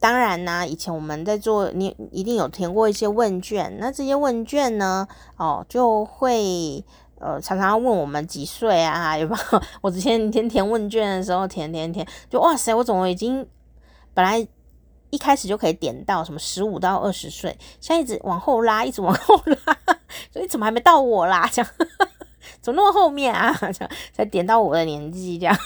[0.00, 6.84] 当然呢，以前我们在做，你一定有填过一些问卷，那这些问卷呢，哦，就会
[7.18, 9.62] 呃常常问我们几岁啊，有没有？
[9.82, 13.46] 我之前填填问卷的时候，填填填，就哇塞，我怎么已经
[14.14, 14.46] 本来。
[15.10, 19.78] 一开始就可以点到什么十五到二十岁，现在一直往后拉，一直往后拉，
[20.32, 21.48] 所以怎么还没到我啦？
[21.52, 21.70] 这样
[22.60, 23.52] 怎么那么后面啊？
[23.72, 25.56] 这样才点到我的年纪，这样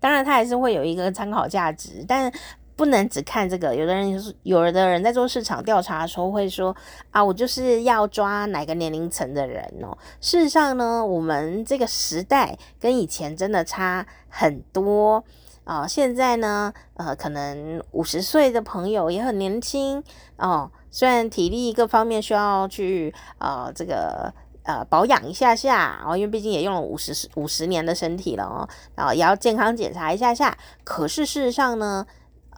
[0.00, 2.32] 当然它还是会有一个参考价值，但
[2.74, 3.74] 不能只看这个。
[3.74, 6.74] 有的人就是有的人在做市场调查的时候会说
[7.10, 9.96] 啊，我就是要抓哪个年龄层的人哦。
[10.20, 15.22] 事实上呢，我们这个时代跟以前真的差很多。
[15.64, 20.02] 啊、现在呢，呃，可能五十岁的朋友也很年轻
[20.36, 20.70] 哦。
[20.90, 30.58] 虽然体力各方面需要去呃这个呃保养一下下哦，因为毕竟也用了五十五十年的身体了哦，然后也要健康检查一下下。
[30.82, 32.04] 可是事实上呢，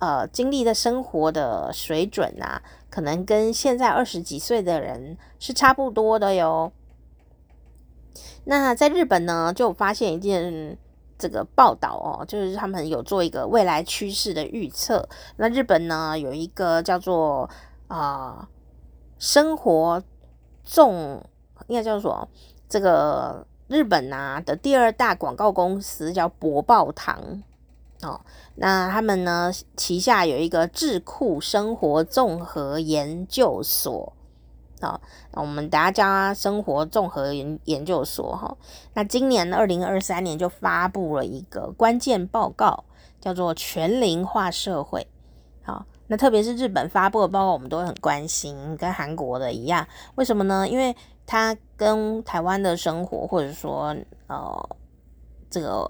[0.00, 6.72] 呃，经历的生活的水准啊，可能跟现在二十几岁的人是差不多的哟。
[8.44, 10.78] 那在日本呢，就发现一件。
[11.18, 15.08] 这个报道哦，就是他们有做一个未来趋势的预测。
[15.36, 17.48] 那日本呢，有一个叫做
[17.88, 18.48] 啊、
[19.18, 20.02] 生活
[20.64, 21.22] 众，
[21.68, 22.26] 应该叫做
[22.68, 27.42] 这个日本啊的第二大广告公司叫博报堂
[28.02, 28.20] 哦。
[28.56, 34.13] 那他们呢旗下有一个智库生活综合研究所。
[34.84, 35.00] 好，
[35.32, 38.54] 那我们大家生活综合研研究所哈。
[38.92, 42.84] 那今年二零二三年就发布了一个关键报告，
[43.18, 45.06] 叫做全龄化社会。
[45.62, 49.88] 好，那特别是日本发布的报告，我们都会很关心，跟韩国的一样。
[50.16, 50.68] 为什么呢？
[50.68, 54.76] 因为它跟台湾的生活，或者说呃
[55.48, 55.88] 这个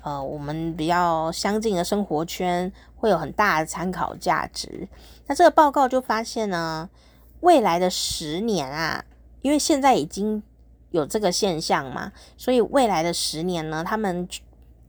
[0.00, 4.88] 呃我们比较相近的生活圈会有很大的参考价值。
[5.26, 6.88] 那这个报告就发现呢，
[7.40, 9.04] 未来的十年啊，
[9.42, 10.42] 因为现在已经
[10.90, 14.28] 有这个现象嘛，所以未来的十年呢，他们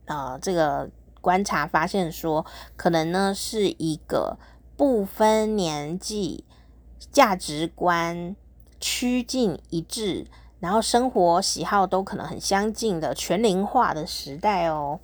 [0.06, 0.88] 呃这个
[1.20, 2.44] 观察发现说，
[2.76, 4.38] 可能呢是一个
[4.76, 6.44] 不分年纪、
[7.10, 8.34] 价值观
[8.80, 10.26] 趋近一致，
[10.58, 15.00] 然后生活喜好都可能很相近的全龄化的时代哦。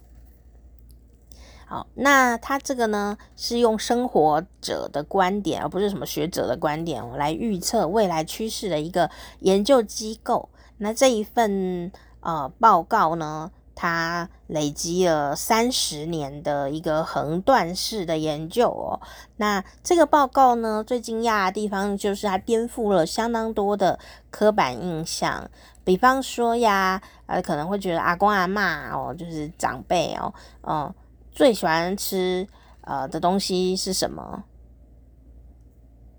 [1.70, 9.10] 好，那他这个呢是用生活者的观点，而不是什么学者的观点来预测未来趋势的一个
[9.40, 10.48] 研究机构。
[10.78, 18.98] 那这一份呃报告呢，它累积了三十年的一个横断式的研究哦。
[19.36, 23.98] 那这个报告呢，最惊讶的地方就是它颠覆了相当多的
[24.30, 25.50] 刻板印象。
[25.84, 30.94] 比方说呀，呃，可能会觉得阿公阿嬷哦，就是长辈哦，嗯，
[31.38, 32.44] 最喜欢吃
[32.80, 34.42] 呃的东西是什么？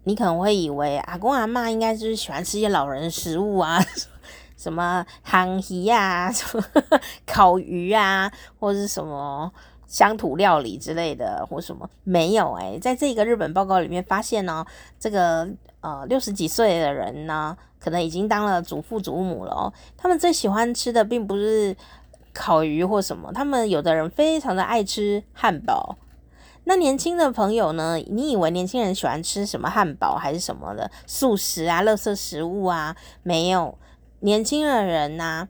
[0.05, 3.84] 你可能会以为阿公阿嬷应该就是喜欢吃一些老人食物啊。
[4.55, 6.63] 什么夯鱼啊， 什么
[7.26, 9.51] 烤鱼啊，或者是什么
[9.88, 14.65] 乡土料理之类的，或什么没有哎、欸，在这个日本报告里面发现呢，
[14.97, 15.49] 这个
[15.82, 19.74] 呃六十几岁的人呢，可能已经当了祖父祖母了哦。
[19.97, 21.76] 他们最喜欢吃的并不是
[22.39, 25.97] 烤鱼或什么，他们有的人非常的爱吃汉堡。
[26.63, 27.97] 那年轻的朋友呢？
[28.07, 32.95] 你以为年轻人喜欢吃什么汉堡还是什么的素食啊、垃圾食物啊？
[33.23, 33.77] 没有。
[34.21, 35.49] 年轻的人呐、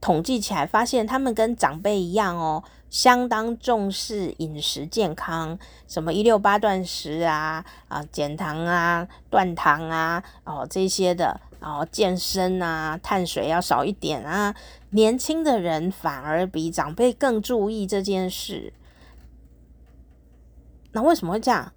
[0.00, 5.56] 统计起来发现，他们跟长辈一样哦，相当重视饮食健康，
[5.86, 14.54] 什么一六八断食啊，啊减糖啊，断糖啊，哦这些的，哦健身啊，碳水要少一点啊。
[14.90, 18.72] 年轻的人反而比长辈更注意这件事。
[20.92, 21.72] 那为什么会这样？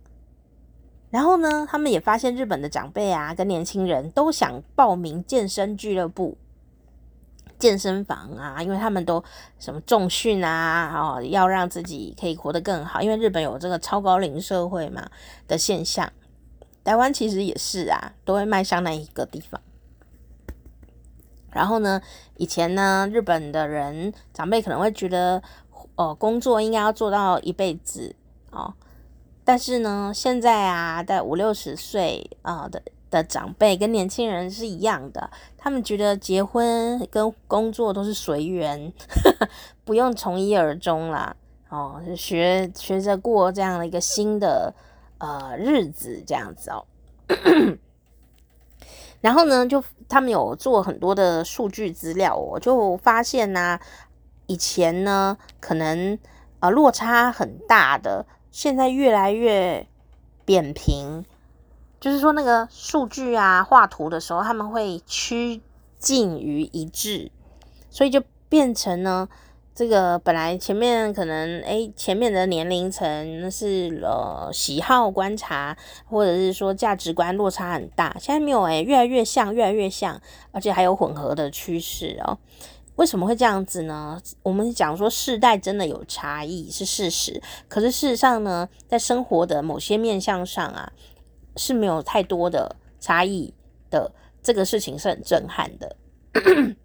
[1.10, 6.38] 然后呢，他们也发现日本的长辈啊，跟年轻人都想报名健身俱乐部、
[7.60, 9.22] 健身房啊，因为他们都
[9.60, 13.02] 什么重训啊，哦，要让自己可以活得更好。
[13.02, 15.10] 因为日本有这个超高龄社会嘛
[15.50, 16.10] 的现象，
[16.86, 19.60] 台湾其实也是啊，都会迈向那一个地方。
[21.52, 22.02] 然后呢，
[22.38, 25.42] 以前呢，日本的人长辈可能会觉得，
[25.96, 28.16] 哦，工作应该要做到一辈子
[28.52, 28.74] 哦。
[29.44, 38.94] 但是呢，现在啊，在五六十岁啊的的长辈跟年轻人是一样的，他们觉得结婚跟工作都是随缘，
[39.84, 41.36] 不用从一而终啦。
[41.70, 44.74] 哦，学学着过这样的一个新的
[45.18, 46.86] 呃日子，这样子哦。
[49.22, 53.80] 然后呢，就他们有做很多的数据资料，我就发现呢、
[54.48, 56.18] 以前呢可能
[56.60, 58.26] 呃落差很大的。
[58.52, 59.88] 现在越来越
[60.44, 61.24] 扁平，
[62.02, 65.62] 就是说那个数据啊，画图的时候他们会趋
[65.98, 67.32] 近于一致，
[67.90, 69.30] 所以就变成呢，
[69.74, 82.38] 这个本来前面可能诶前面的年龄层是呃喜好观察，或者是说价值观落差很大，现在没有诶，越来越像，越来越像，而且还有混合的趋势哦。
[82.98, 84.22] 为什么会这样子呢？
[84.44, 90.92] 我们讲说世代真的有差异是事实，可是事实上呢，在生活的某些面向上啊，
[91.56, 93.54] 是没有太多的差异
[93.90, 94.12] 的。
[94.44, 95.96] 这个事情是很震撼的。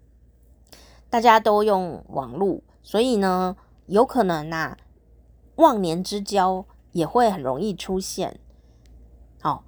[1.09, 3.57] 大家都用网络，所以呢，
[3.87, 4.77] 有可能啊，
[5.57, 8.39] 忘年之交也会很容易出现。
[9.43, 9.65] 哦，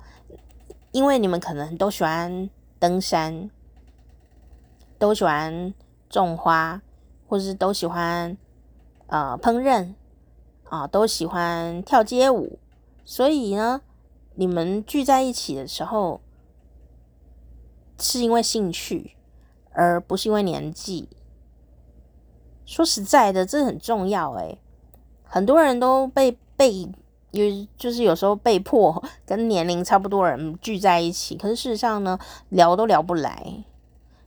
[0.93, 2.49] 因为你们可能都喜欢
[2.79, 3.51] 登山，
[4.97, 5.73] 都喜欢。
[6.09, 6.81] 种花，
[7.27, 8.35] 或者是都喜欢
[9.05, 9.93] 呃烹饪
[10.63, 12.57] 啊，都喜欢跳街舞，
[13.05, 13.81] 所以呢，
[14.33, 16.21] 你们聚在一起的时候，
[17.99, 19.17] 是因为兴趣，
[19.71, 21.09] 而不是因为年纪。
[22.69, 24.59] 说实在的，这很重要诶，
[25.23, 26.87] 很多人都被被
[27.31, 33.63] 有就是有时候被迫跟年龄差不多人聚在一起，可是事实上呢，聊都聊不来。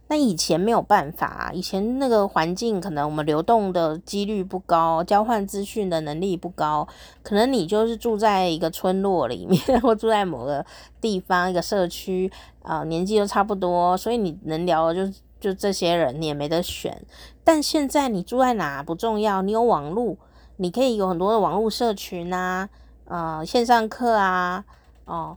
[0.08, 6.86] 那以前没有办法，以前那个环境可能我们流动的几率不高，交换资讯的能力不高，
[7.22, 10.66] 可能你就是住在一个村落里面， 或住在某个
[11.00, 12.30] 地方一个社区
[12.62, 17.04] 啊，年纪都差不多，所以你能聊的就就这些人，你也没得选。
[17.42, 20.16] 但现在你住在哪不重要，你有网络，
[20.56, 22.68] 你可以有很多的网络社群啊，
[23.06, 24.64] 呃，线上课啊，
[25.04, 25.36] 哦，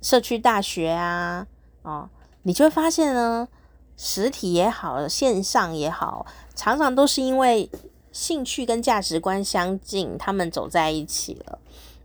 [0.00, 1.46] 社区大学啊，
[1.82, 2.08] 哦，
[2.42, 3.46] 你就会发现呢。
[3.94, 6.26] 实体也好，线上也好，
[6.56, 7.70] 常常都是因为
[8.10, 11.58] 兴趣跟价值观相近，他们走在一起了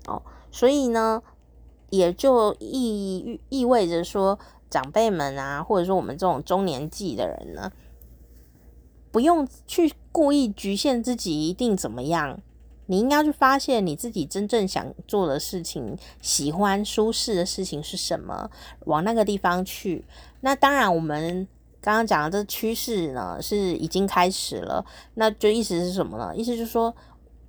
[0.06, 0.22] 哦，
[0.52, 1.24] 所以呢，
[1.90, 4.38] 也就意意味着说，
[4.70, 7.72] 长辈们啊，或者说我们这种中年纪的人呢，
[9.12, 12.40] 不用去故意局限自己一定怎么样。
[12.90, 18.50] 你应该去发现你自己真正想做的事情，喜欢舒适的事情是什么，
[18.86, 20.06] 往那个地方去。
[20.40, 21.46] 那当然，我们
[21.82, 24.86] 刚刚讲的这趋势呢，是已经开始了。
[25.16, 26.34] 那就意思是什么呢？
[26.34, 26.96] 意思就是说，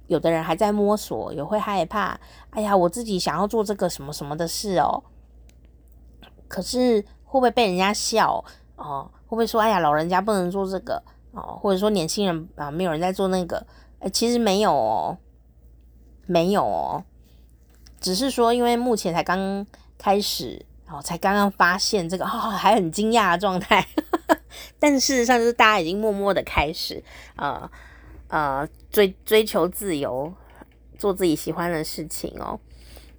[0.09, 2.19] 有的人还在摸索，也会害怕。
[2.51, 5.01] 哎呀，我自己想要做这个什么什么的事哦，
[6.49, 8.45] 可是会不会被人家笑
[8.77, 9.11] 哦？
[9.27, 11.59] 会不会说，哎呀，老人家不能做这个哦？
[11.61, 13.67] 或者说年轻人啊，没有人在做那个？
[14.01, 15.19] 哎，其实没有哦。
[16.31, 17.03] 没有哦，
[18.01, 23.87] 只是说，因为目前才刚开始，哦，才刚刚发现这个，哦，还很惊讶的状态。
[24.79, 27.03] 但事实上，就是大家已经默默的开始，
[27.37, 27.71] 呃
[28.29, 30.31] 呃，追追求自由，
[30.99, 32.61] 做自己喜欢的事情哦。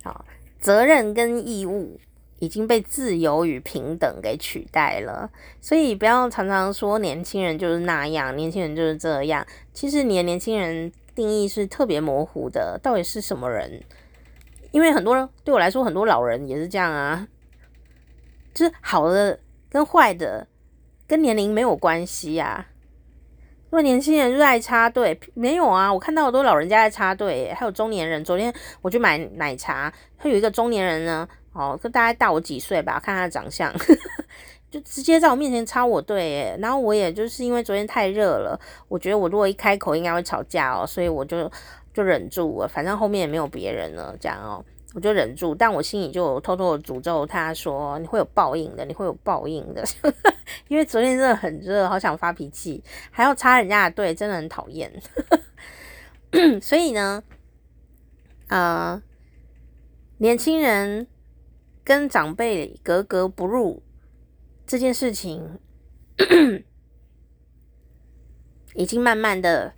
[0.04, 0.24] 好，
[0.60, 2.00] 责任跟义务
[2.40, 5.30] 已经被自由与平等给取代了，
[5.62, 9.46] 所以不要常常说年轻人就是那样，年轻人就是这样。
[9.74, 10.92] 其实你的年轻人。
[11.16, 13.84] 定义是特别模糊的，到底是什么人？
[14.72, 17.28] 因为很多人对我来说，很多老人也是这样啊，
[18.54, 19.38] 就是好的
[19.70, 20.48] 跟坏的
[21.06, 22.68] 跟年龄没有关系呀。
[23.66, 28.24] 如果年轻人热爱插队，没有啊，我看到好多老人家在插队，还有中年人。
[28.24, 31.28] 昨天我去买奶茶，他有一个中年人呢，
[31.60, 33.74] 哦，就大概大我几岁吧，看他的长相。
[34.72, 41.52] 就直接在我面前插我队耶，然后我也就是因为昨天太热了，我觉得我如果一开口应该会吵架哦，所以我就
[41.92, 49.84] 就忍住了，反正后面也没有别人了，这样哦，我就忍住，但我心里就偷偷的诅咒他说，你会有报应的，你会有报应的，
[50.70, 54.92] 因为昨天真的很热，好想发脾气，还要插人家的队，真的很讨厌，
[56.62, 57.24] 所以呢，
[58.50, 59.02] 呃，
[60.20, 61.08] 年轻人
[61.90, 63.82] 跟长辈格格不入。
[64.68, 65.58] 这件事情
[68.76, 69.74] 已经慢慢的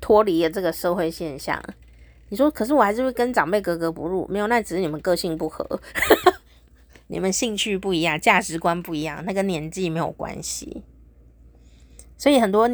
[0.00, 1.60] 脱离了这个社会现象。
[2.28, 5.80] 你说，可是我还是会跟长辈格格不入，没有，那只是你们个性不合，
[7.08, 10.84] 你们兴趣不一样，价值观不一样，那跟年纪没有关系。
[12.16, 12.68] 所以很多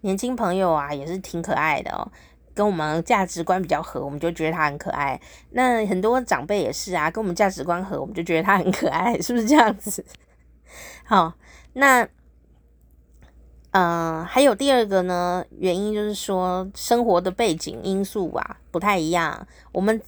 [0.00, 2.10] 年轻朋友啊，也是挺可爱的哦。
[2.54, 5.20] 跟我们价值观比较合，我们就觉得他很可爱。
[5.50, 10.04] 那很多长辈也是啊，跟我们价值观合，我们就觉得他很可爱，是不是这样子？
[11.04, 11.34] 好，
[11.72, 12.04] 那
[13.72, 19.46] 嗯、呃，还有第二个呢，原因就是说生活的背景因素啊不太一样。
[19.72, 20.00] 我们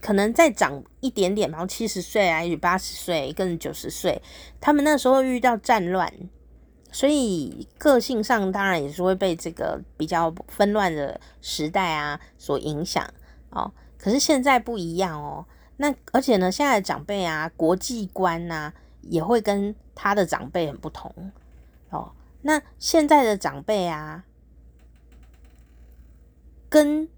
[0.00, 4.20] 可能再长一点点，然后七十岁啊，也许八十岁，跟九十岁，
[4.60, 6.12] 他们那时候遇到战乱。
[6.92, 13.04] 所以个性上当然也是会被这个比较纷乱的时代啊所影响
[13.50, 13.72] 哦。
[13.98, 15.44] 可是现在不一样哦。
[15.78, 21.32] 那而且呢，现在的长辈啊，国际观呐、啊、也会跟他的长辈很不同
[21.90, 22.12] 哦。
[22.42, 24.24] 那现在的长辈啊，
[26.68, 27.08] 跟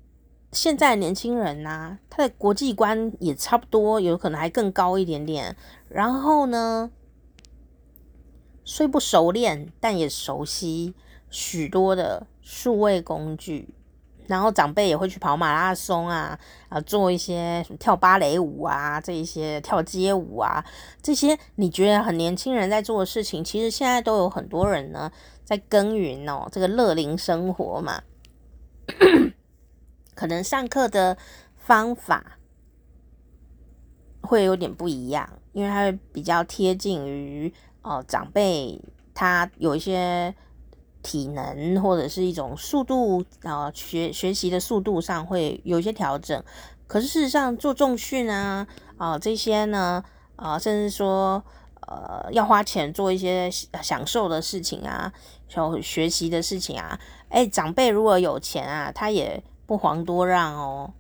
[0.53, 5.57] 现在的年轻人呐、他的国际观也差不多，有可能还更高一点点。
[5.89, 6.91] 然后呢，
[8.65, 10.95] 虽不熟练，但也熟悉
[11.31, 13.75] 许多的数位工具。
[14.27, 16.39] 然后长辈也会去跑马拉松啊，
[16.71, 20.65] 啊，做一些跳芭蕾舞啊，这一些跳街舞啊，
[21.03, 25.13] 这些你觉得很年轻人在做的事情，其实现在都有很多人呢
[25.45, 28.03] 在耕耘哦，这个乐龄生活嘛。
[30.15, 31.19] 可能上课的
[31.59, 32.39] 方法
[34.23, 37.53] 会有点不一样，因为它比较贴近于。
[37.85, 38.81] 哦，长辈
[39.13, 40.35] 他有一些
[41.03, 46.43] 体能或者是一种速度啊，学学习的速度上会有一些调整。
[46.87, 48.67] 可是事实上做重训啊，
[48.97, 50.03] 啊这些呢，
[50.37, 51.45] 啊甚至说
[51.87, 55.13] 呃要花钱做一些享受的事情啊，
[55.47, 60.95] 学学习的事情啊，哎，长辈如果有钱啊，他也不遑多让哦。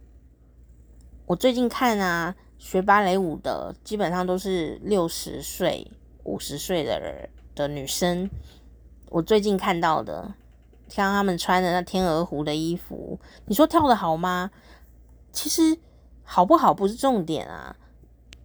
[1.24, 5.90] 我最近看啊，学芭蕾舞的基本上都是六十岁。
[6.24, 8.28] 五十岁的的女生，
[9.10, 10.34] 我最近看到的，
[10.88, 14.50] 像他们穿的那天鹅湖的衣服，你说跳的好吗？
[15.32, 15.78] 其实
[16.22, 17.76] 好不好不是重点啊。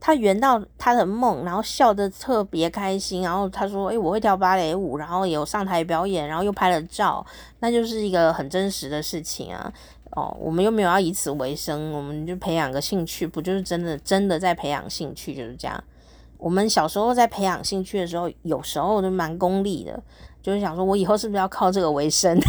[0.02, 7.26] 他圆到他的梦，然后笑得特别开心，然后他说：“诶，我会跳芭蕾舞，然后有上台表演，然后又拍了照，
[7.60, 9.72] 那就是一个很真实的事情啊。”
[10.16, 15.84] 哦，我们又没有要以此为生，我们就培养个兴趣，不就是真的真的在培养兴趣，就是这样。
[16.40, 20.02] 我们小时候在培养兴趣的时候，有时候都蛮功利的，
[20.42, 22.40] 就是想说我以后是不是要靠这个为生？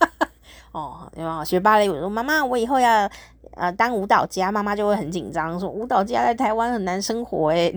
[0.72, 1.44] 哦，对吧？
[1.44, 3.08] 学芭蕾舞说妈妈，我以后要
[3.52, 7.76] 呃当舞蹈家，妈妈就会很紧张，说舞蹈家在台湾很难生活 诶。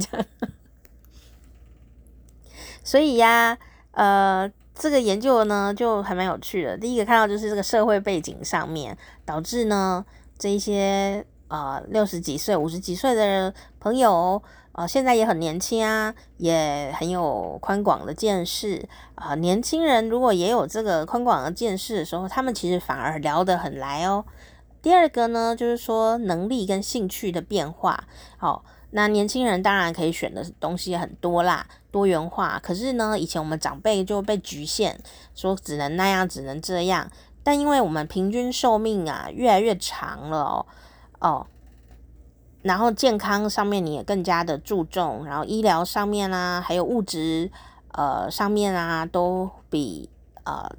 [2.81, 3.57] 所以呀，
[3.91, 6.77] 呃，这个研究呢就还蛮有趣的。
[6.77, 10.05] 第一个看到就是这个社会背景上面导致呢
[10.37, 14.41] 这一些呃六十几岁、五十几岁的朋友。
[14.79, 24.23] 啊、呃，现在也很年轻啊，也很有宽广的见识啊、年轻人如果也有这个宽广的见识的时候，他们其实反而聊得很来哦。
[24.81, 28.05] 第二个呢，就是说能力跟兴趣的变化。
[28.37, 28.61] 好、哦，
[28.91, 32.57] 那年轻人当然可以选的东西很多啦，多元化。
[32.63, 34.97] 可是呢，以前我们长辈就被局限，
[35.35, 37.11] 说只能那样，只能这样。
[37.43, 40.65] 但因为我们平均寿命啊越来越长了哦，
[41.19, 41.47] 哦。
[42.61, 47.49] 然后健康上面你也更加的注重，然后医疗上面啊，还有物质
[47.93, 50.09] 呃上面啊，都比
[50.43, 50.69] 呃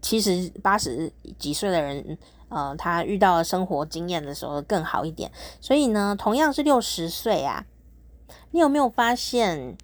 [0.00, 2.16] 七十八十几岁的人
[2.48, 5.30] 呃他遇到生活经验的时候更好一点。
[5.60, 7.66] 所以呢，同样是六十岁啊，
[8.52, 9.76] 你有没有发现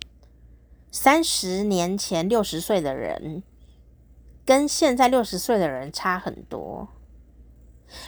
[0.91, 3.43] 三十年前六十岁的人
[4.47, 6.89] 跟现在六十岁的人差很多？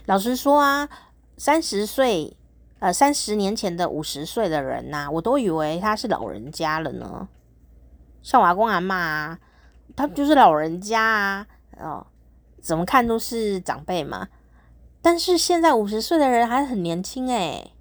[0.07, 0.88] 老实说啊，
[1.36, 2.38] 三十岁。
[2.80, 7.28] 呃，三十年前的五十岁的人呐、我都以为他是老人家了呢。
[8.22, 9.38] 像我阿公阿嬷啊，
[9.96, 11.46] 他就是老人家啊，
[11.78, 12.06] 哦，
[12.60, 14.28] 怎么看都是长辈嘛。
[15.00, 17.72] 但是现在五十岁的人还很年轻诶，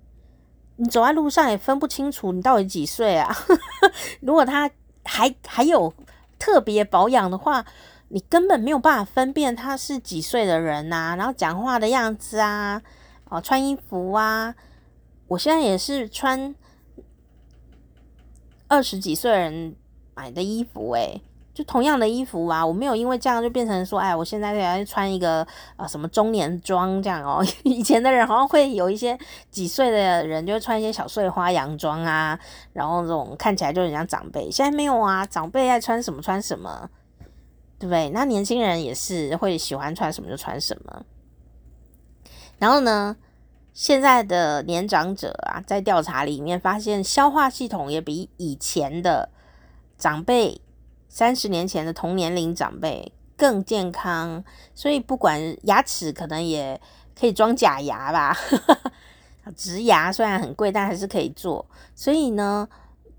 [0.77, 3.35] 你走在路上也分不清楚你到底几岁啊。
[4.21, 4.69] 如果他
[5.03, 5.93] 还还有
[6.39, 7.65] 特别保养的话，
[8.09, 12.81] 你根本没有办法分辨他是几岁的人呐、然后讲话的样子啊，
[13.29, 14.55] 哦，穿衣服啊。
[15.33, 16.53] 我现在也是穿
[18.67, 19.75] 二十几岁人
[20.15, 21.21] 买的衣服，诶，
[21.55, 27.43] 就同样的衣服啊，我没有因为这样就变成说，哎，我现在要穿一个呃什么中年装这样哦。
[27.63, 29.17] 以前的人好像会有一些
[29.49, 32.39] 几岁的人就会穿一些小碎花洋装啊，
[32.73, 34.51] 然后这种看起来就很像长辈。
[34.51, 36.87] 现在没有啊，长辈爱穿什么穿什么，
[37.79, 38.09] 对不对？
[38.11, 41.03] 那年轻人也是会喜欢穿什么就穿什么。
[42.59, 43.17] 然后呢，
[43.73, 49.29] 现在的年长者啊，在调查里面发现，消化系统也比以前的
[49.97, 50.61] 长辈，
[51.09, 54.43] 三十年前的同年龄长辈更健康。
[54.75, 56.79] 所以，不管牙齿可能也
[57.19, 58.37] 可以装假牙吧，
[59.57, 61.65] 植牙虽然很贵，但还是可以做。
[61.95, 62.69] 所以呢，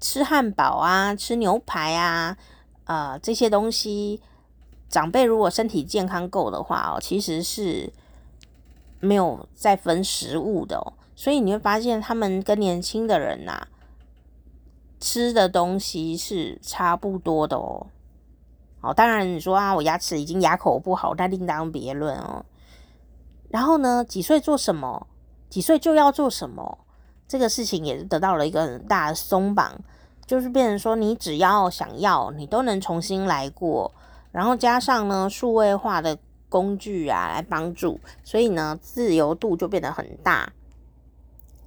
[0.00, 2.36] 吃汉堡啊，吃牛排啊，
[2.84, 4.22] 呃，这些东西，
[4.88, 7.92] 长辈如果身体健康够的话哦，其实是。
[9.04, 13.66] 没有再分食物的哦，所以你会发现他们跟年轻的人呐，
[14.98, 17.86] 吃的东西是差不多的哦。
[18.80, 22.44] 好，当然你说啊，我牙齿已经牙口不好，那另当别论哦。
[23.50, 25.06] 然后呢，几岁做什么，
[25.48, 26.78] 几岁就要做什么，
[27.28, 29.78] 这个事情也是得到了一个很大的松绑，
[30.26, 33.92] 就是变成说你只要想要，你都能重新来过。
[34.32, 36.18] 然后加上呢，数位化的。
[36.54, 40.52] 工具啊，来帮助，所以呢，自由度就变得很大。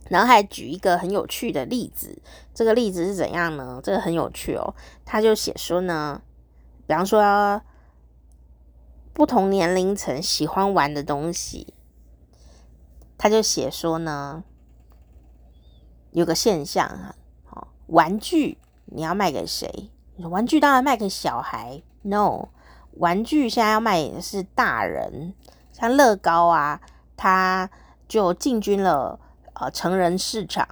[0.08, 2.22] 然后还举一个很有趣的例子，
[2.54, 3.82] 这个例子是怎样呢？
[3.84, 4.74] 这个很有趣哦。
[5.04, 6.22] 他就写说呢，
[6.88, 7.62] 比方说
[9.12, 11.74] 不同年龄层喜欢玩的东西，
[13.18, 14.46] 他就写说呢，
[16.12, 19.92] 有个现象啊，玩具你要卖给谁？
[20.32, 22.48] 玩具当然卖给小孩，no。
[23.00, 25.34] 玩具现在要卖的是大人，
[25.72, 26.80] 像乐高啊，
[27.16, 27.70] 它
[28.08, 29.20] 就进军了
[29.54, 30.68] 呃成人市场。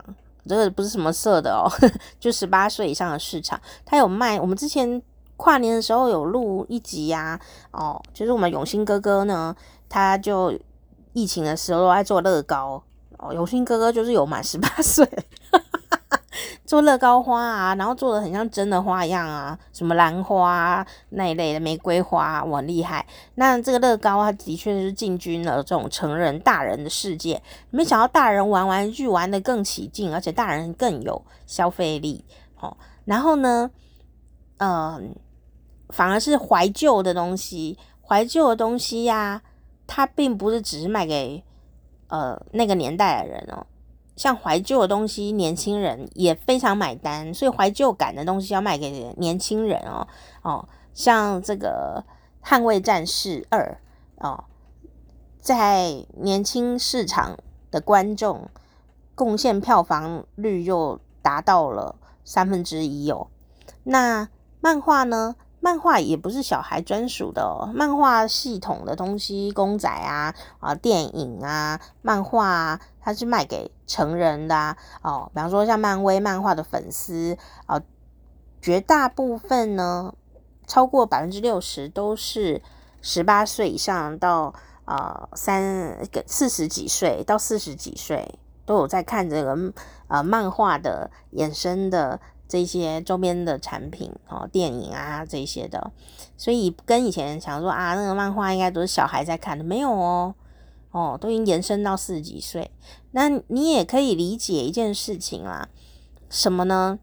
[0.48, 1.66] 这个不是什么色的哦，
[2.20, 3.60] 就十八岁以上的市场。
[3.84, 5.02] 它有卖，我们之前
[5.38, 7.40] 跨年的时候有录一集呀，
[7.72, 9.56] 哦，就是我们永兴哥哥呢，
[9.90, 10.54] 他就
[11.14, 12.84] 疫情的时候都爱做乐高。
[13.18, 15.08] 哦，永兴哥哥就是有满十八岁。
[16.66, 23.06] 做乐高花啊，然后做的很像真的花一样啊，什么兰花啊，那一类的玫瑰花，我很厉害。
[23.36, 32.26] 那这个乐高它的确是进军了这种成人大人的世界，没想到大人玩玩具玩的更起劲，而且大人更有消费力。
[32.60, 33.70] 哦，然后呢，
[34.58, 35.16] 嗯、
[35.90, 39.42] 反而是怀旧的东西，怀旧的东西呀、
[39.86, 41.44] 它并不是只是卖给
[42.08, 43.68] 呃那个年代的人哦。
[44.16, 50.08] 像怀旧的东西，年轻人也非常买单，所以怀旧感的东西要卖给年轻人哦
[50.42, 52.04] 哦，像这个
[52.48, 53.78] 《捍卫战士二》
[54.26, 54.46] 哦，
[55.40, 57.38] 在年轻市场
[57.70, 58.50] 的观众
[59.14, 63.28] 贡献票房率又达到了三分之一哦。
[63.84, 64.30] 那
[64.62, 65.36] 漫画呢？
[65.62, 74.78] 漫画也不是小孩专属的哦，漫画系统的东西，公仔啊啊，电影啊，漫画啊，它是卖给成人的啊。
[75.02, 77.82] 哦，比方说像漫威漫画的粉丝啊，
[78.62, 80.14] 绝大部分呢，
[80.68, 82.62] 超过百分之六十都是
[83.02, 84.54] 十八岁以上到
[84.86, 89.74] 啊三四十几岁到四十几岁都有在看这个
[90.08, 92.20] 呃漫画的衍生的。
[92.48, 95.92] 这些周边的产品哦，电影啊这些的，
[96.38, 100.36] 所以跟以前想说啊，那个漫画应该都是小孩在看的，没有哦，
[100.92, 102.70] 哦，都已经延伸到四十几岁。
[103.18, 105.70] 那你也可以理解一件事情啦，
[106.30, 107.00] 什么呢？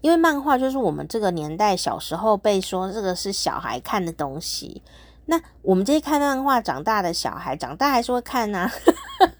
[0.00, 4.80] 因为漫画就是我们这个年代小时候被说这个是小孩看的东西，
[5.26, 8.70] 那我们这些看漫画长大的小孩，长大还是会看呐、啊。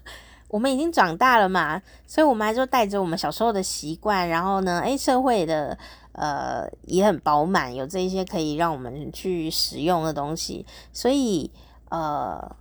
[0.49, 5.77] 我们已经长大了嘛，所以我们还是带着我们小时候的习惯，然后呢，诶，社会的
[6.11, 11.49] 呃也很饱满，有这些可以让我们去使用的东西，所以
[11.89, 12.55] 呃，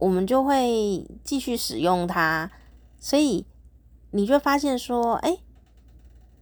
[0.00, 2.50] 我们就会继续使用它。
[2.98, 3.46] 所以
[4.10, 5.40] 你就发现说，诶，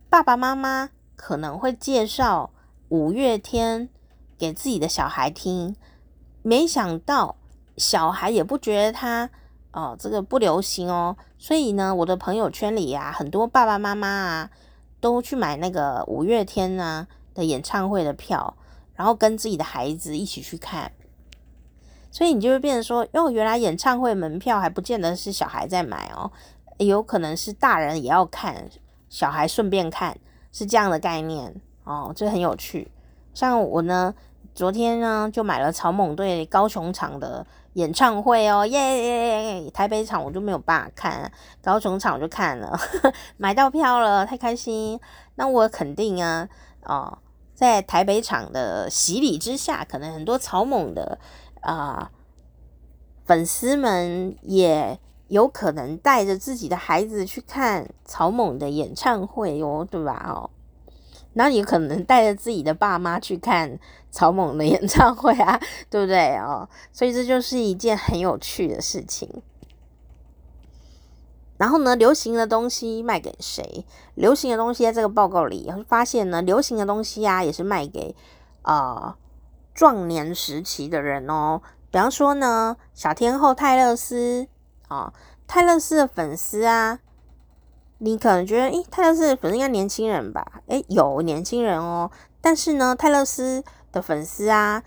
[0.08, 2.50] 爸爸妈妈可能会介绍
[2.88, 3.90] 五月天
[4.38, 5.76] 给自己的小孩听，
[6.42, 7.36] 没想到
[7.76, 9.30] 小孩也不觉得他。
[9.70, 14.50] 哦，这个不流行哦，所以呢，我的朋友圈里、啊，很多爸爸妈妈啊，
[14.98, 18.56] 都去买那个五月天啊的演唱会的票，
[18.94, 20.90] 然后跟自己的孩子一起去看，
[22.18, 26.28] 所以你就会变成说，哦，原来演唱会门票还不见得是小孩在买哦，
[26.78, 28.68] 有可能是大人也要看，
[29.08, 30.18] 小孩顺便看，
[30.50, 31.54] 是这样的概念
[31.84, 32.90] 哦，这很有趣。
[33.32, 34.12] 像我呢，
[34.52, 37.46] 昨天呢就买了草蜢队高雄场的。
[37.74, 39.70] 演唱会哦，耶耶耶！
[39.70, 41.30] 台北场我就没有办法看，
[41.62, 42.76] 高雄场我就看了，
[43.38, 44.98] 买到票了，太开心。
[45.36, 46.48] 那我肯定啊，
[46.82, 47.18] 哦，
[47.54, 51.20] 在台北场的洗礼之下，可能很多草蜢的、
[51.68, 52.10] 呃、
[53.24, 54.98] 粉丝们也
[55.28, 60.26] 有可能带着自己的孩子去看草蜢的演唱会哦， 对吧？
[60.28, 60.50] 哦。
[61.34, 63.78] 那你可能带着自己的爸妈去看
[64.10, 65.60] 草蜢的演唱会啊，
[65.90, 66.68] 对不对哦？
[66.92, 69.42] 所以这就是一件很有趣的事情。
[71.58, 73.84] 然后呢，流行的东西卖给谁？
[74.14, 78.14] 流行的东西在这个报告里发现呢，流行的东西啊，也是卖给
[78.62, 79.14] 呃
[79.78, 81.62] 壮年时期的人哦。
[81.88, 84.48] 比方说呢，小天后泰勒斯
[84.88, 85.12] 啊，
[85.46, 86.98] 泰勒斯的粉丝啊。
[87.98, 90.44] 你可能觉得，诶，泰勒斯的粉丝应该年轻人吧？
[90.66, 92.10] 诶，有年轻人哦。
[92.40, 93.62] 但是呢，泰勒斯
[93.92, 94.82] 的粉丝啊，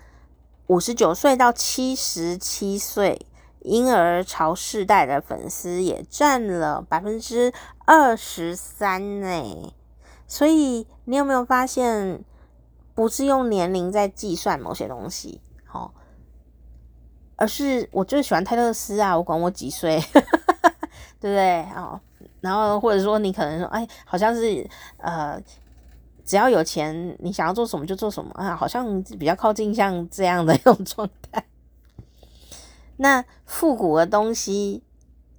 [0.66, 3.24] 五十九岁到七十七岁
[3.60, 7.50] 婴儿潮世代的粉丝也占了百分之
[7.86, 9.74] 二十三呢。
[10.26, 12.22] 所以你有没有发现，
[12.94, 15.40] 不是用年龄在计算某些东西，
[15.72, 15.90] 哦，
[17.36, 19.98] 而是我就是喜欢泰勒斯啊，我管我几岁，
[21.18, 21.62] 对不对？
[21.76, 22.00] 哦。
[22.40, 25.40] 然后或者说你可能说，哎，好像是呃，
[26.24, 31.44] 只要有钱，你想要做什么就做什么啊，好像比较靠近像这样的一种状态。
[32.98, 34.82] 那复古的东西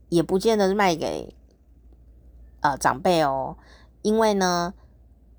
[0.07, 1.35] 也不见得卖给
[2.61, 3.57] 呃长辈哦，
[4.01, 4.73] 因为呢，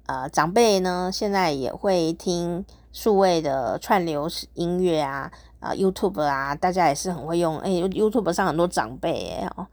[0.07, 5.31] 呃长辈呢现在也会听数位的串流音乐啊，
[5.61, 9.67] 啊、YouTube 啊，大家也是很会用，哎，YouTube 上很多长辈哎哦。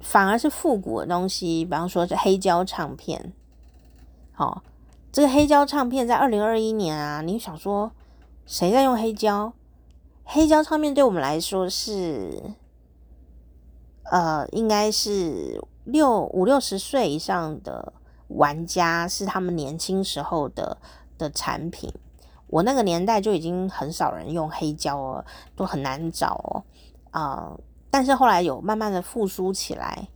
[0.00, 3.32] 反而是复古的东西，比方说是黑胶唱片。
[4.32, 4.62] 好、哦，
[5.10, 7.90] 这个黑胶唱片在二零二一年啊，你想说
[8.46, 9.52] 谁在用黑胶？
[10.22, 12.54] 黑胶唱片对我们来说是，
[14.04, 17.92] 呃，应该是六五六十岁以上的
[18.28, 20.78] 玩家是他们年轻时候的
[21.18, 21.92] 的产品。
[22.46, 26.64] 我那个年代就已经很少人用黑胶了，都很难找
[27.12, 27.58] 哦，啊、
[27.90, 30.08] 但是后来有慢慢的复苏起来，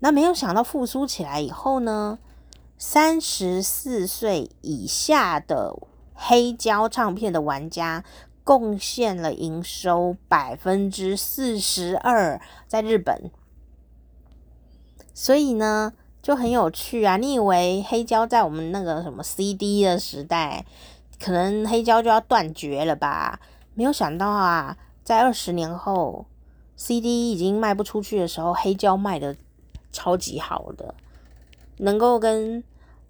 [0.00, 2.18] 那没有想到复苏起来以后呢，
[2.76, 5.74] 三十四岁以下的
[6.12, 8.04] 黑胶唱片的玩家
[8.44, 13.30] 贡献了营收百分之四十二，在日本，
[15.14, 15.94] 所以呢
[16.28, 17.16] 就很有趣啊！
[17.16, 20.62] 你以为黑胶在我们那个什么 CD 的时代，
[21.18, 23.40] 可能黑胶就要断绝了吧？
[23.72, 26.26] 没有想到啊，在二十年后。
[26.76, 29.34] CD 已经卖不出去的时候，黑胶卖的
[29.90, 30.94] 超级好的，
[31.78, 32.62] 能够跟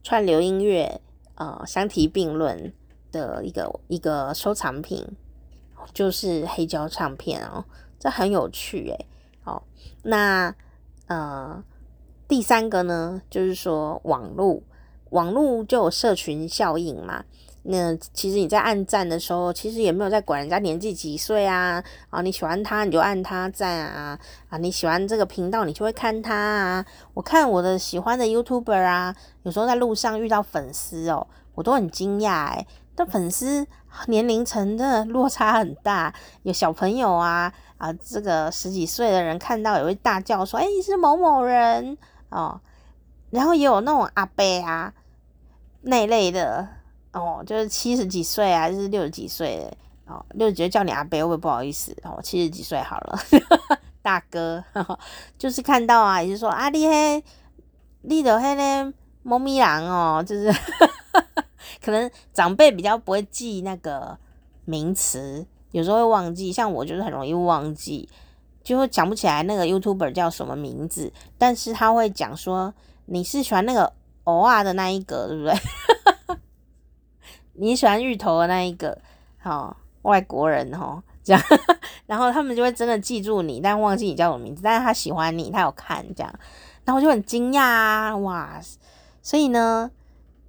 [0.04, 1.00] 串流音乐
[1.34, 2.72] 呃相提并论
[3.10, 5.04] 的一个一个收藏品，
[5.92, 7.64] 就是黑胶唱片哦，
[7.98, 9.06] 这很有趣诶。
[9.42, 9.64] 好，
[10.04, 10.54] 那
[11.08, 11.60] 呃
[12.28, 14.60] 第三个呢，就是说网络，
[15.10, 17.24] 网络就有社群效应嘛。
[17.62, 21.82] 那其实你在按赞的时候，其实也没有在管人家年纪几岁啊。
[22.10, 24.18] 啊，你喜欢他你就按他赞啊。
[24.48, 26.84] 啊，你喜欢这个频道你就会看他啊。
[27.14, 32.66] 我看我的喜欢的 YouTuber 啊，有时候在路上遇到粉丝哦，我都很惊讶诶。
[32.96, 33.66] 这粉丝
[34.06, 36.12] 年龄层的落差很大，
[36.42, 41.96] 有小朋友啊啊，这个十几岁的人看到也会大叫说：“哎，你是某某人
[42.30, 42.60] 哦。”
[43.30, 44.92] 然后也有那种阿伯啊
[45.82, 46.68] 那类的。
[47.10, 49.66] 哦，就是七十几岁啊，就是六十几岁
[50.06, 53.18] 哦，六十几岁叫你阿伯，我也不好意思哦，七十几岁好了，
[54.02, 54.62] 大哥，
[55.38, 57.24] 就是看到啊，也就是说啊，你嘿，
[58.02, 60.52] 你的嘿嘞，猫咪狼哦，就是
[61.82, 64.16] 可能长辈比较不会记那个
[64.66, 68.08] 名词，有时候会忘记，像我就是很容易忘记，
[68.68, 72.74] 就会讲不起来那个 YouTuber 叫什么名字，但是他会讲说
[73.06, 73.90] 你是喜欢那个
[74.24, 75.54] 偶尔的那一个，对不对？
[77.56, 79.00] 你喜欢芋头的那一个，
[79.38, 81.42] 好外国人哦，这样，
[82.04, 86.30] 然后他们就会真的记住你，但忘记你叫什么名字，但是他喜欢你，他有看这样，
[86.84, 88.60] 然后就很惊讶啊，哇，
[89.22, 89.90] 所以呢，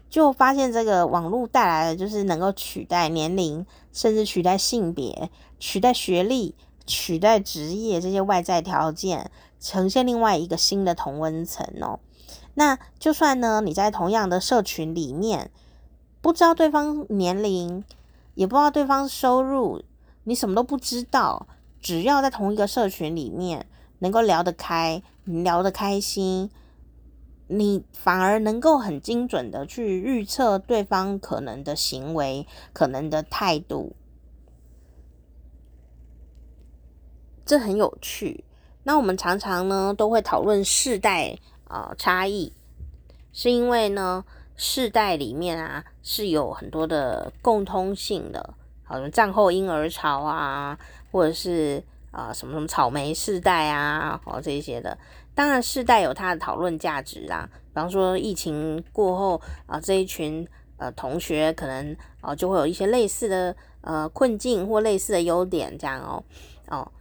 [0.10, 6.54] 就发现这个网络带来的就是能够取代年龄，甚至取代性别，取代学历，
[6.90, 9.32] 取代职业这些外在条件，
[9.62, 12.00] 呈现另外一个新的同温层哦。
[12.56, 15.52] 那就算呢，你在同样的社群里面。
[16.22, 17.82] 不知道对方年龄，
[18.36, 19.82] 也不知道对方收入，
[20.26, 21.48] 你什么都不知道。
[21.80, 23.66] 只要在同一个社群里面
[24.00, 26.52] 能够聊得开，聊得开心，
[27.48, 33.94] 你反而能够很精准的去预测对方可能的行为、可能的态度，
[37.50, 38.44] 这很有趣。
[38.84, 41.36] 那我们常常呢都会讨论世代
[41.68, 42.54] 啊、差异，
[43.34, 44.24] 是因为呢。
[44.62, 50.78] 世代里面啊是有很多的共通性的，好像战后婴儿潮啊，
[51.14, 51.82] 或者是
[52.12, 54.98] 啊、什么什么草莓世代啊，哦这些的。
[55.34, 57.50] 当然，世代有它的讨论价值啊。
[57.54, 60.46] 比方说，疫情过后啊、呃，这一群
[60.76, 66.22] 呃同学可能哦、呃、就会有一些类似的呃困境或类似的优点这样哦
[66.68, 66.92] 哦。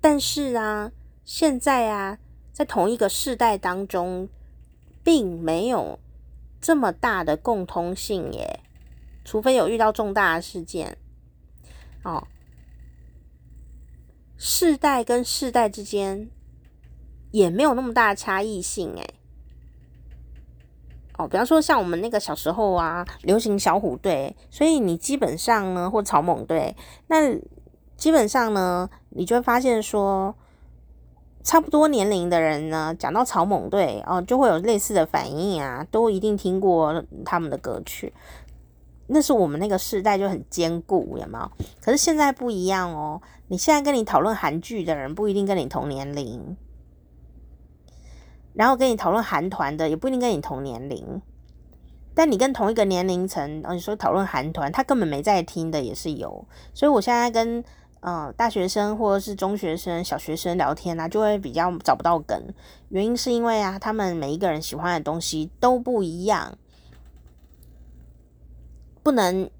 [0.00, 0.92] 但是啊，
[1.24, 2.18] 现在啊，
[2.52, 4.28] 在同一个世代当中，
[5.02, 5.98] 并没有。
[6.62, 8.60] 这么大的共通性耶，
[9.24, 10.98] 除非有遇到重大的事件
[12.02, 12.28] 哦。
[14.36, 16.28] 世代跟世代之间
[17.30, 19.14] 也没有那么大的差异性诶。
[21.16, 26.76] 哦，比方说像我们那个小时候啊，流行小虎队，所以你基本上呢，或草蜢队，
[27.06, 27.34] 那
[28.00, 30.34] 基本上呢，你就会发现说。
[31.42, 38.12] 差不多年龄的人呢，讲到草蜢队哦，就会有类似的反应啊，都一定听过他们的歌曲。
[39.06, 41.50] 那是我们那个时代就很坚固，有没有？
[41.80, 43.22] 可是现在不一样哦。
[43.48, 46.58] 你现在跟你讨论韩剧的人不一定跟你同年龄，
[48.52, 51.22] 然后跟你讨论韩团的也不一定跟你同年龄。
[52.14, 56.44] 但你跟同一个年龄层，哦，你说讨论韩团，他根本没在听的也是有。
[56.74, 57.64] 所以我现在跟。
[58.00, 62.42] 嗯，大学生或者是中学生、小学生聊天啊，就会比较找不到梗。
[62.88, 66.56] 原因是因为啊，他们每一个人喜欢的东西都不一样，
[69.02, 69.50] 不能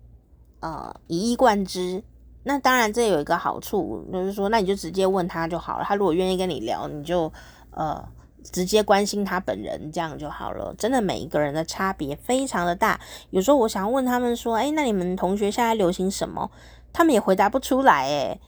[0.61, 2.03] 呃一以贯之。
[2.43, 5.85] 那当然，这有一个好处，就是说，那你就直接问他就好了。
[5.85, 7.31] 他如果愿意跟你聊，你就
[7.73, 8.03] 呃
[8.43, 10.75] 直接关心他本人，这样就好了。
[10.79, 12.99] 真的，每一个人的差别非常的大。
[13.29, 16.51] 有时候我想要问他们说，诶，那你们同学现在流行什么？
[16.93, 18.41] 他们也回答不出来，诶，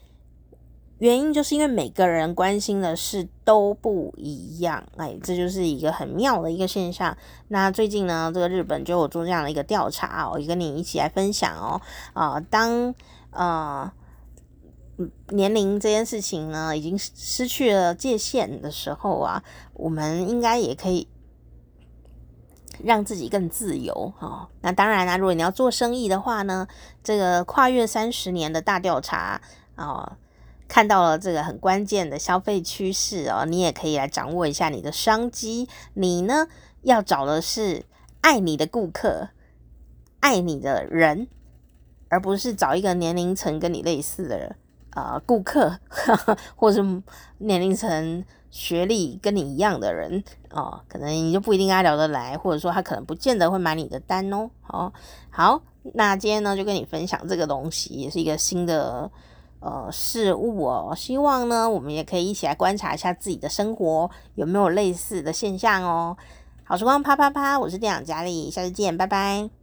[0.98, 7.16] 原因就是因为每个人关心的事都不一样，哎，这就是一个很妙的一个现象。
[7.48, 11.80] 那最近呢，这个日本就有做这样的一个调查，哦也跟你一起来分享哦。
[12.12, 12.94] 啊、呃，当
[13.30, 13.90] 呃
[15.30, 19.42] 年龄这件事情呢，已经失去了界限的时候啊，
[19.74, 21.08] 我们应该也可以。
[22.82, 24.48] 让自己更自由哦。
[24.60, 26.66] 那当然啦，如果你要做生意的话呢，
[27.02, 29.40] 这个跨越三十年的大调查
[29.76, 30.12] 哦，
[30.66, 35.68] 看到了这个很关键的消费趋势哦，你也可以来掌握一下你的商机。
[35.94, 36.46] 你呢，
[36.82, 37.84] 要找的是
[38.20, 39.28] 爱你的顾客，
[40.20, 41.28] 爱你的人，
[42.08, 44.56] 而不是找一个年龄层跟你类似的
[44.94, 45.78] 呃顾客，
[46.56, 47.02] 或者是
[47.38, 48.24] 年龄层。
[48.52, 54.50] 学历跟你一样的人哦，可能你就不一定跟他聊得来，或者说他可能不见得会买你的单哦。
[54.60, 54.92] 好，
[55.30, 55.62] 好，
[55.94, 59.10] 那今天呢就跟你分享这个东西，也是一个新的
[59.60, 60.92] 呃事物哦。
[60.94, 66.14] 希望呢我们也可以一起来观察一下自己的生活有没有类似的现象哦。
[66.62, 69.61] 好时光啪啪啪，我是店长佳丽，下次见，拜拜。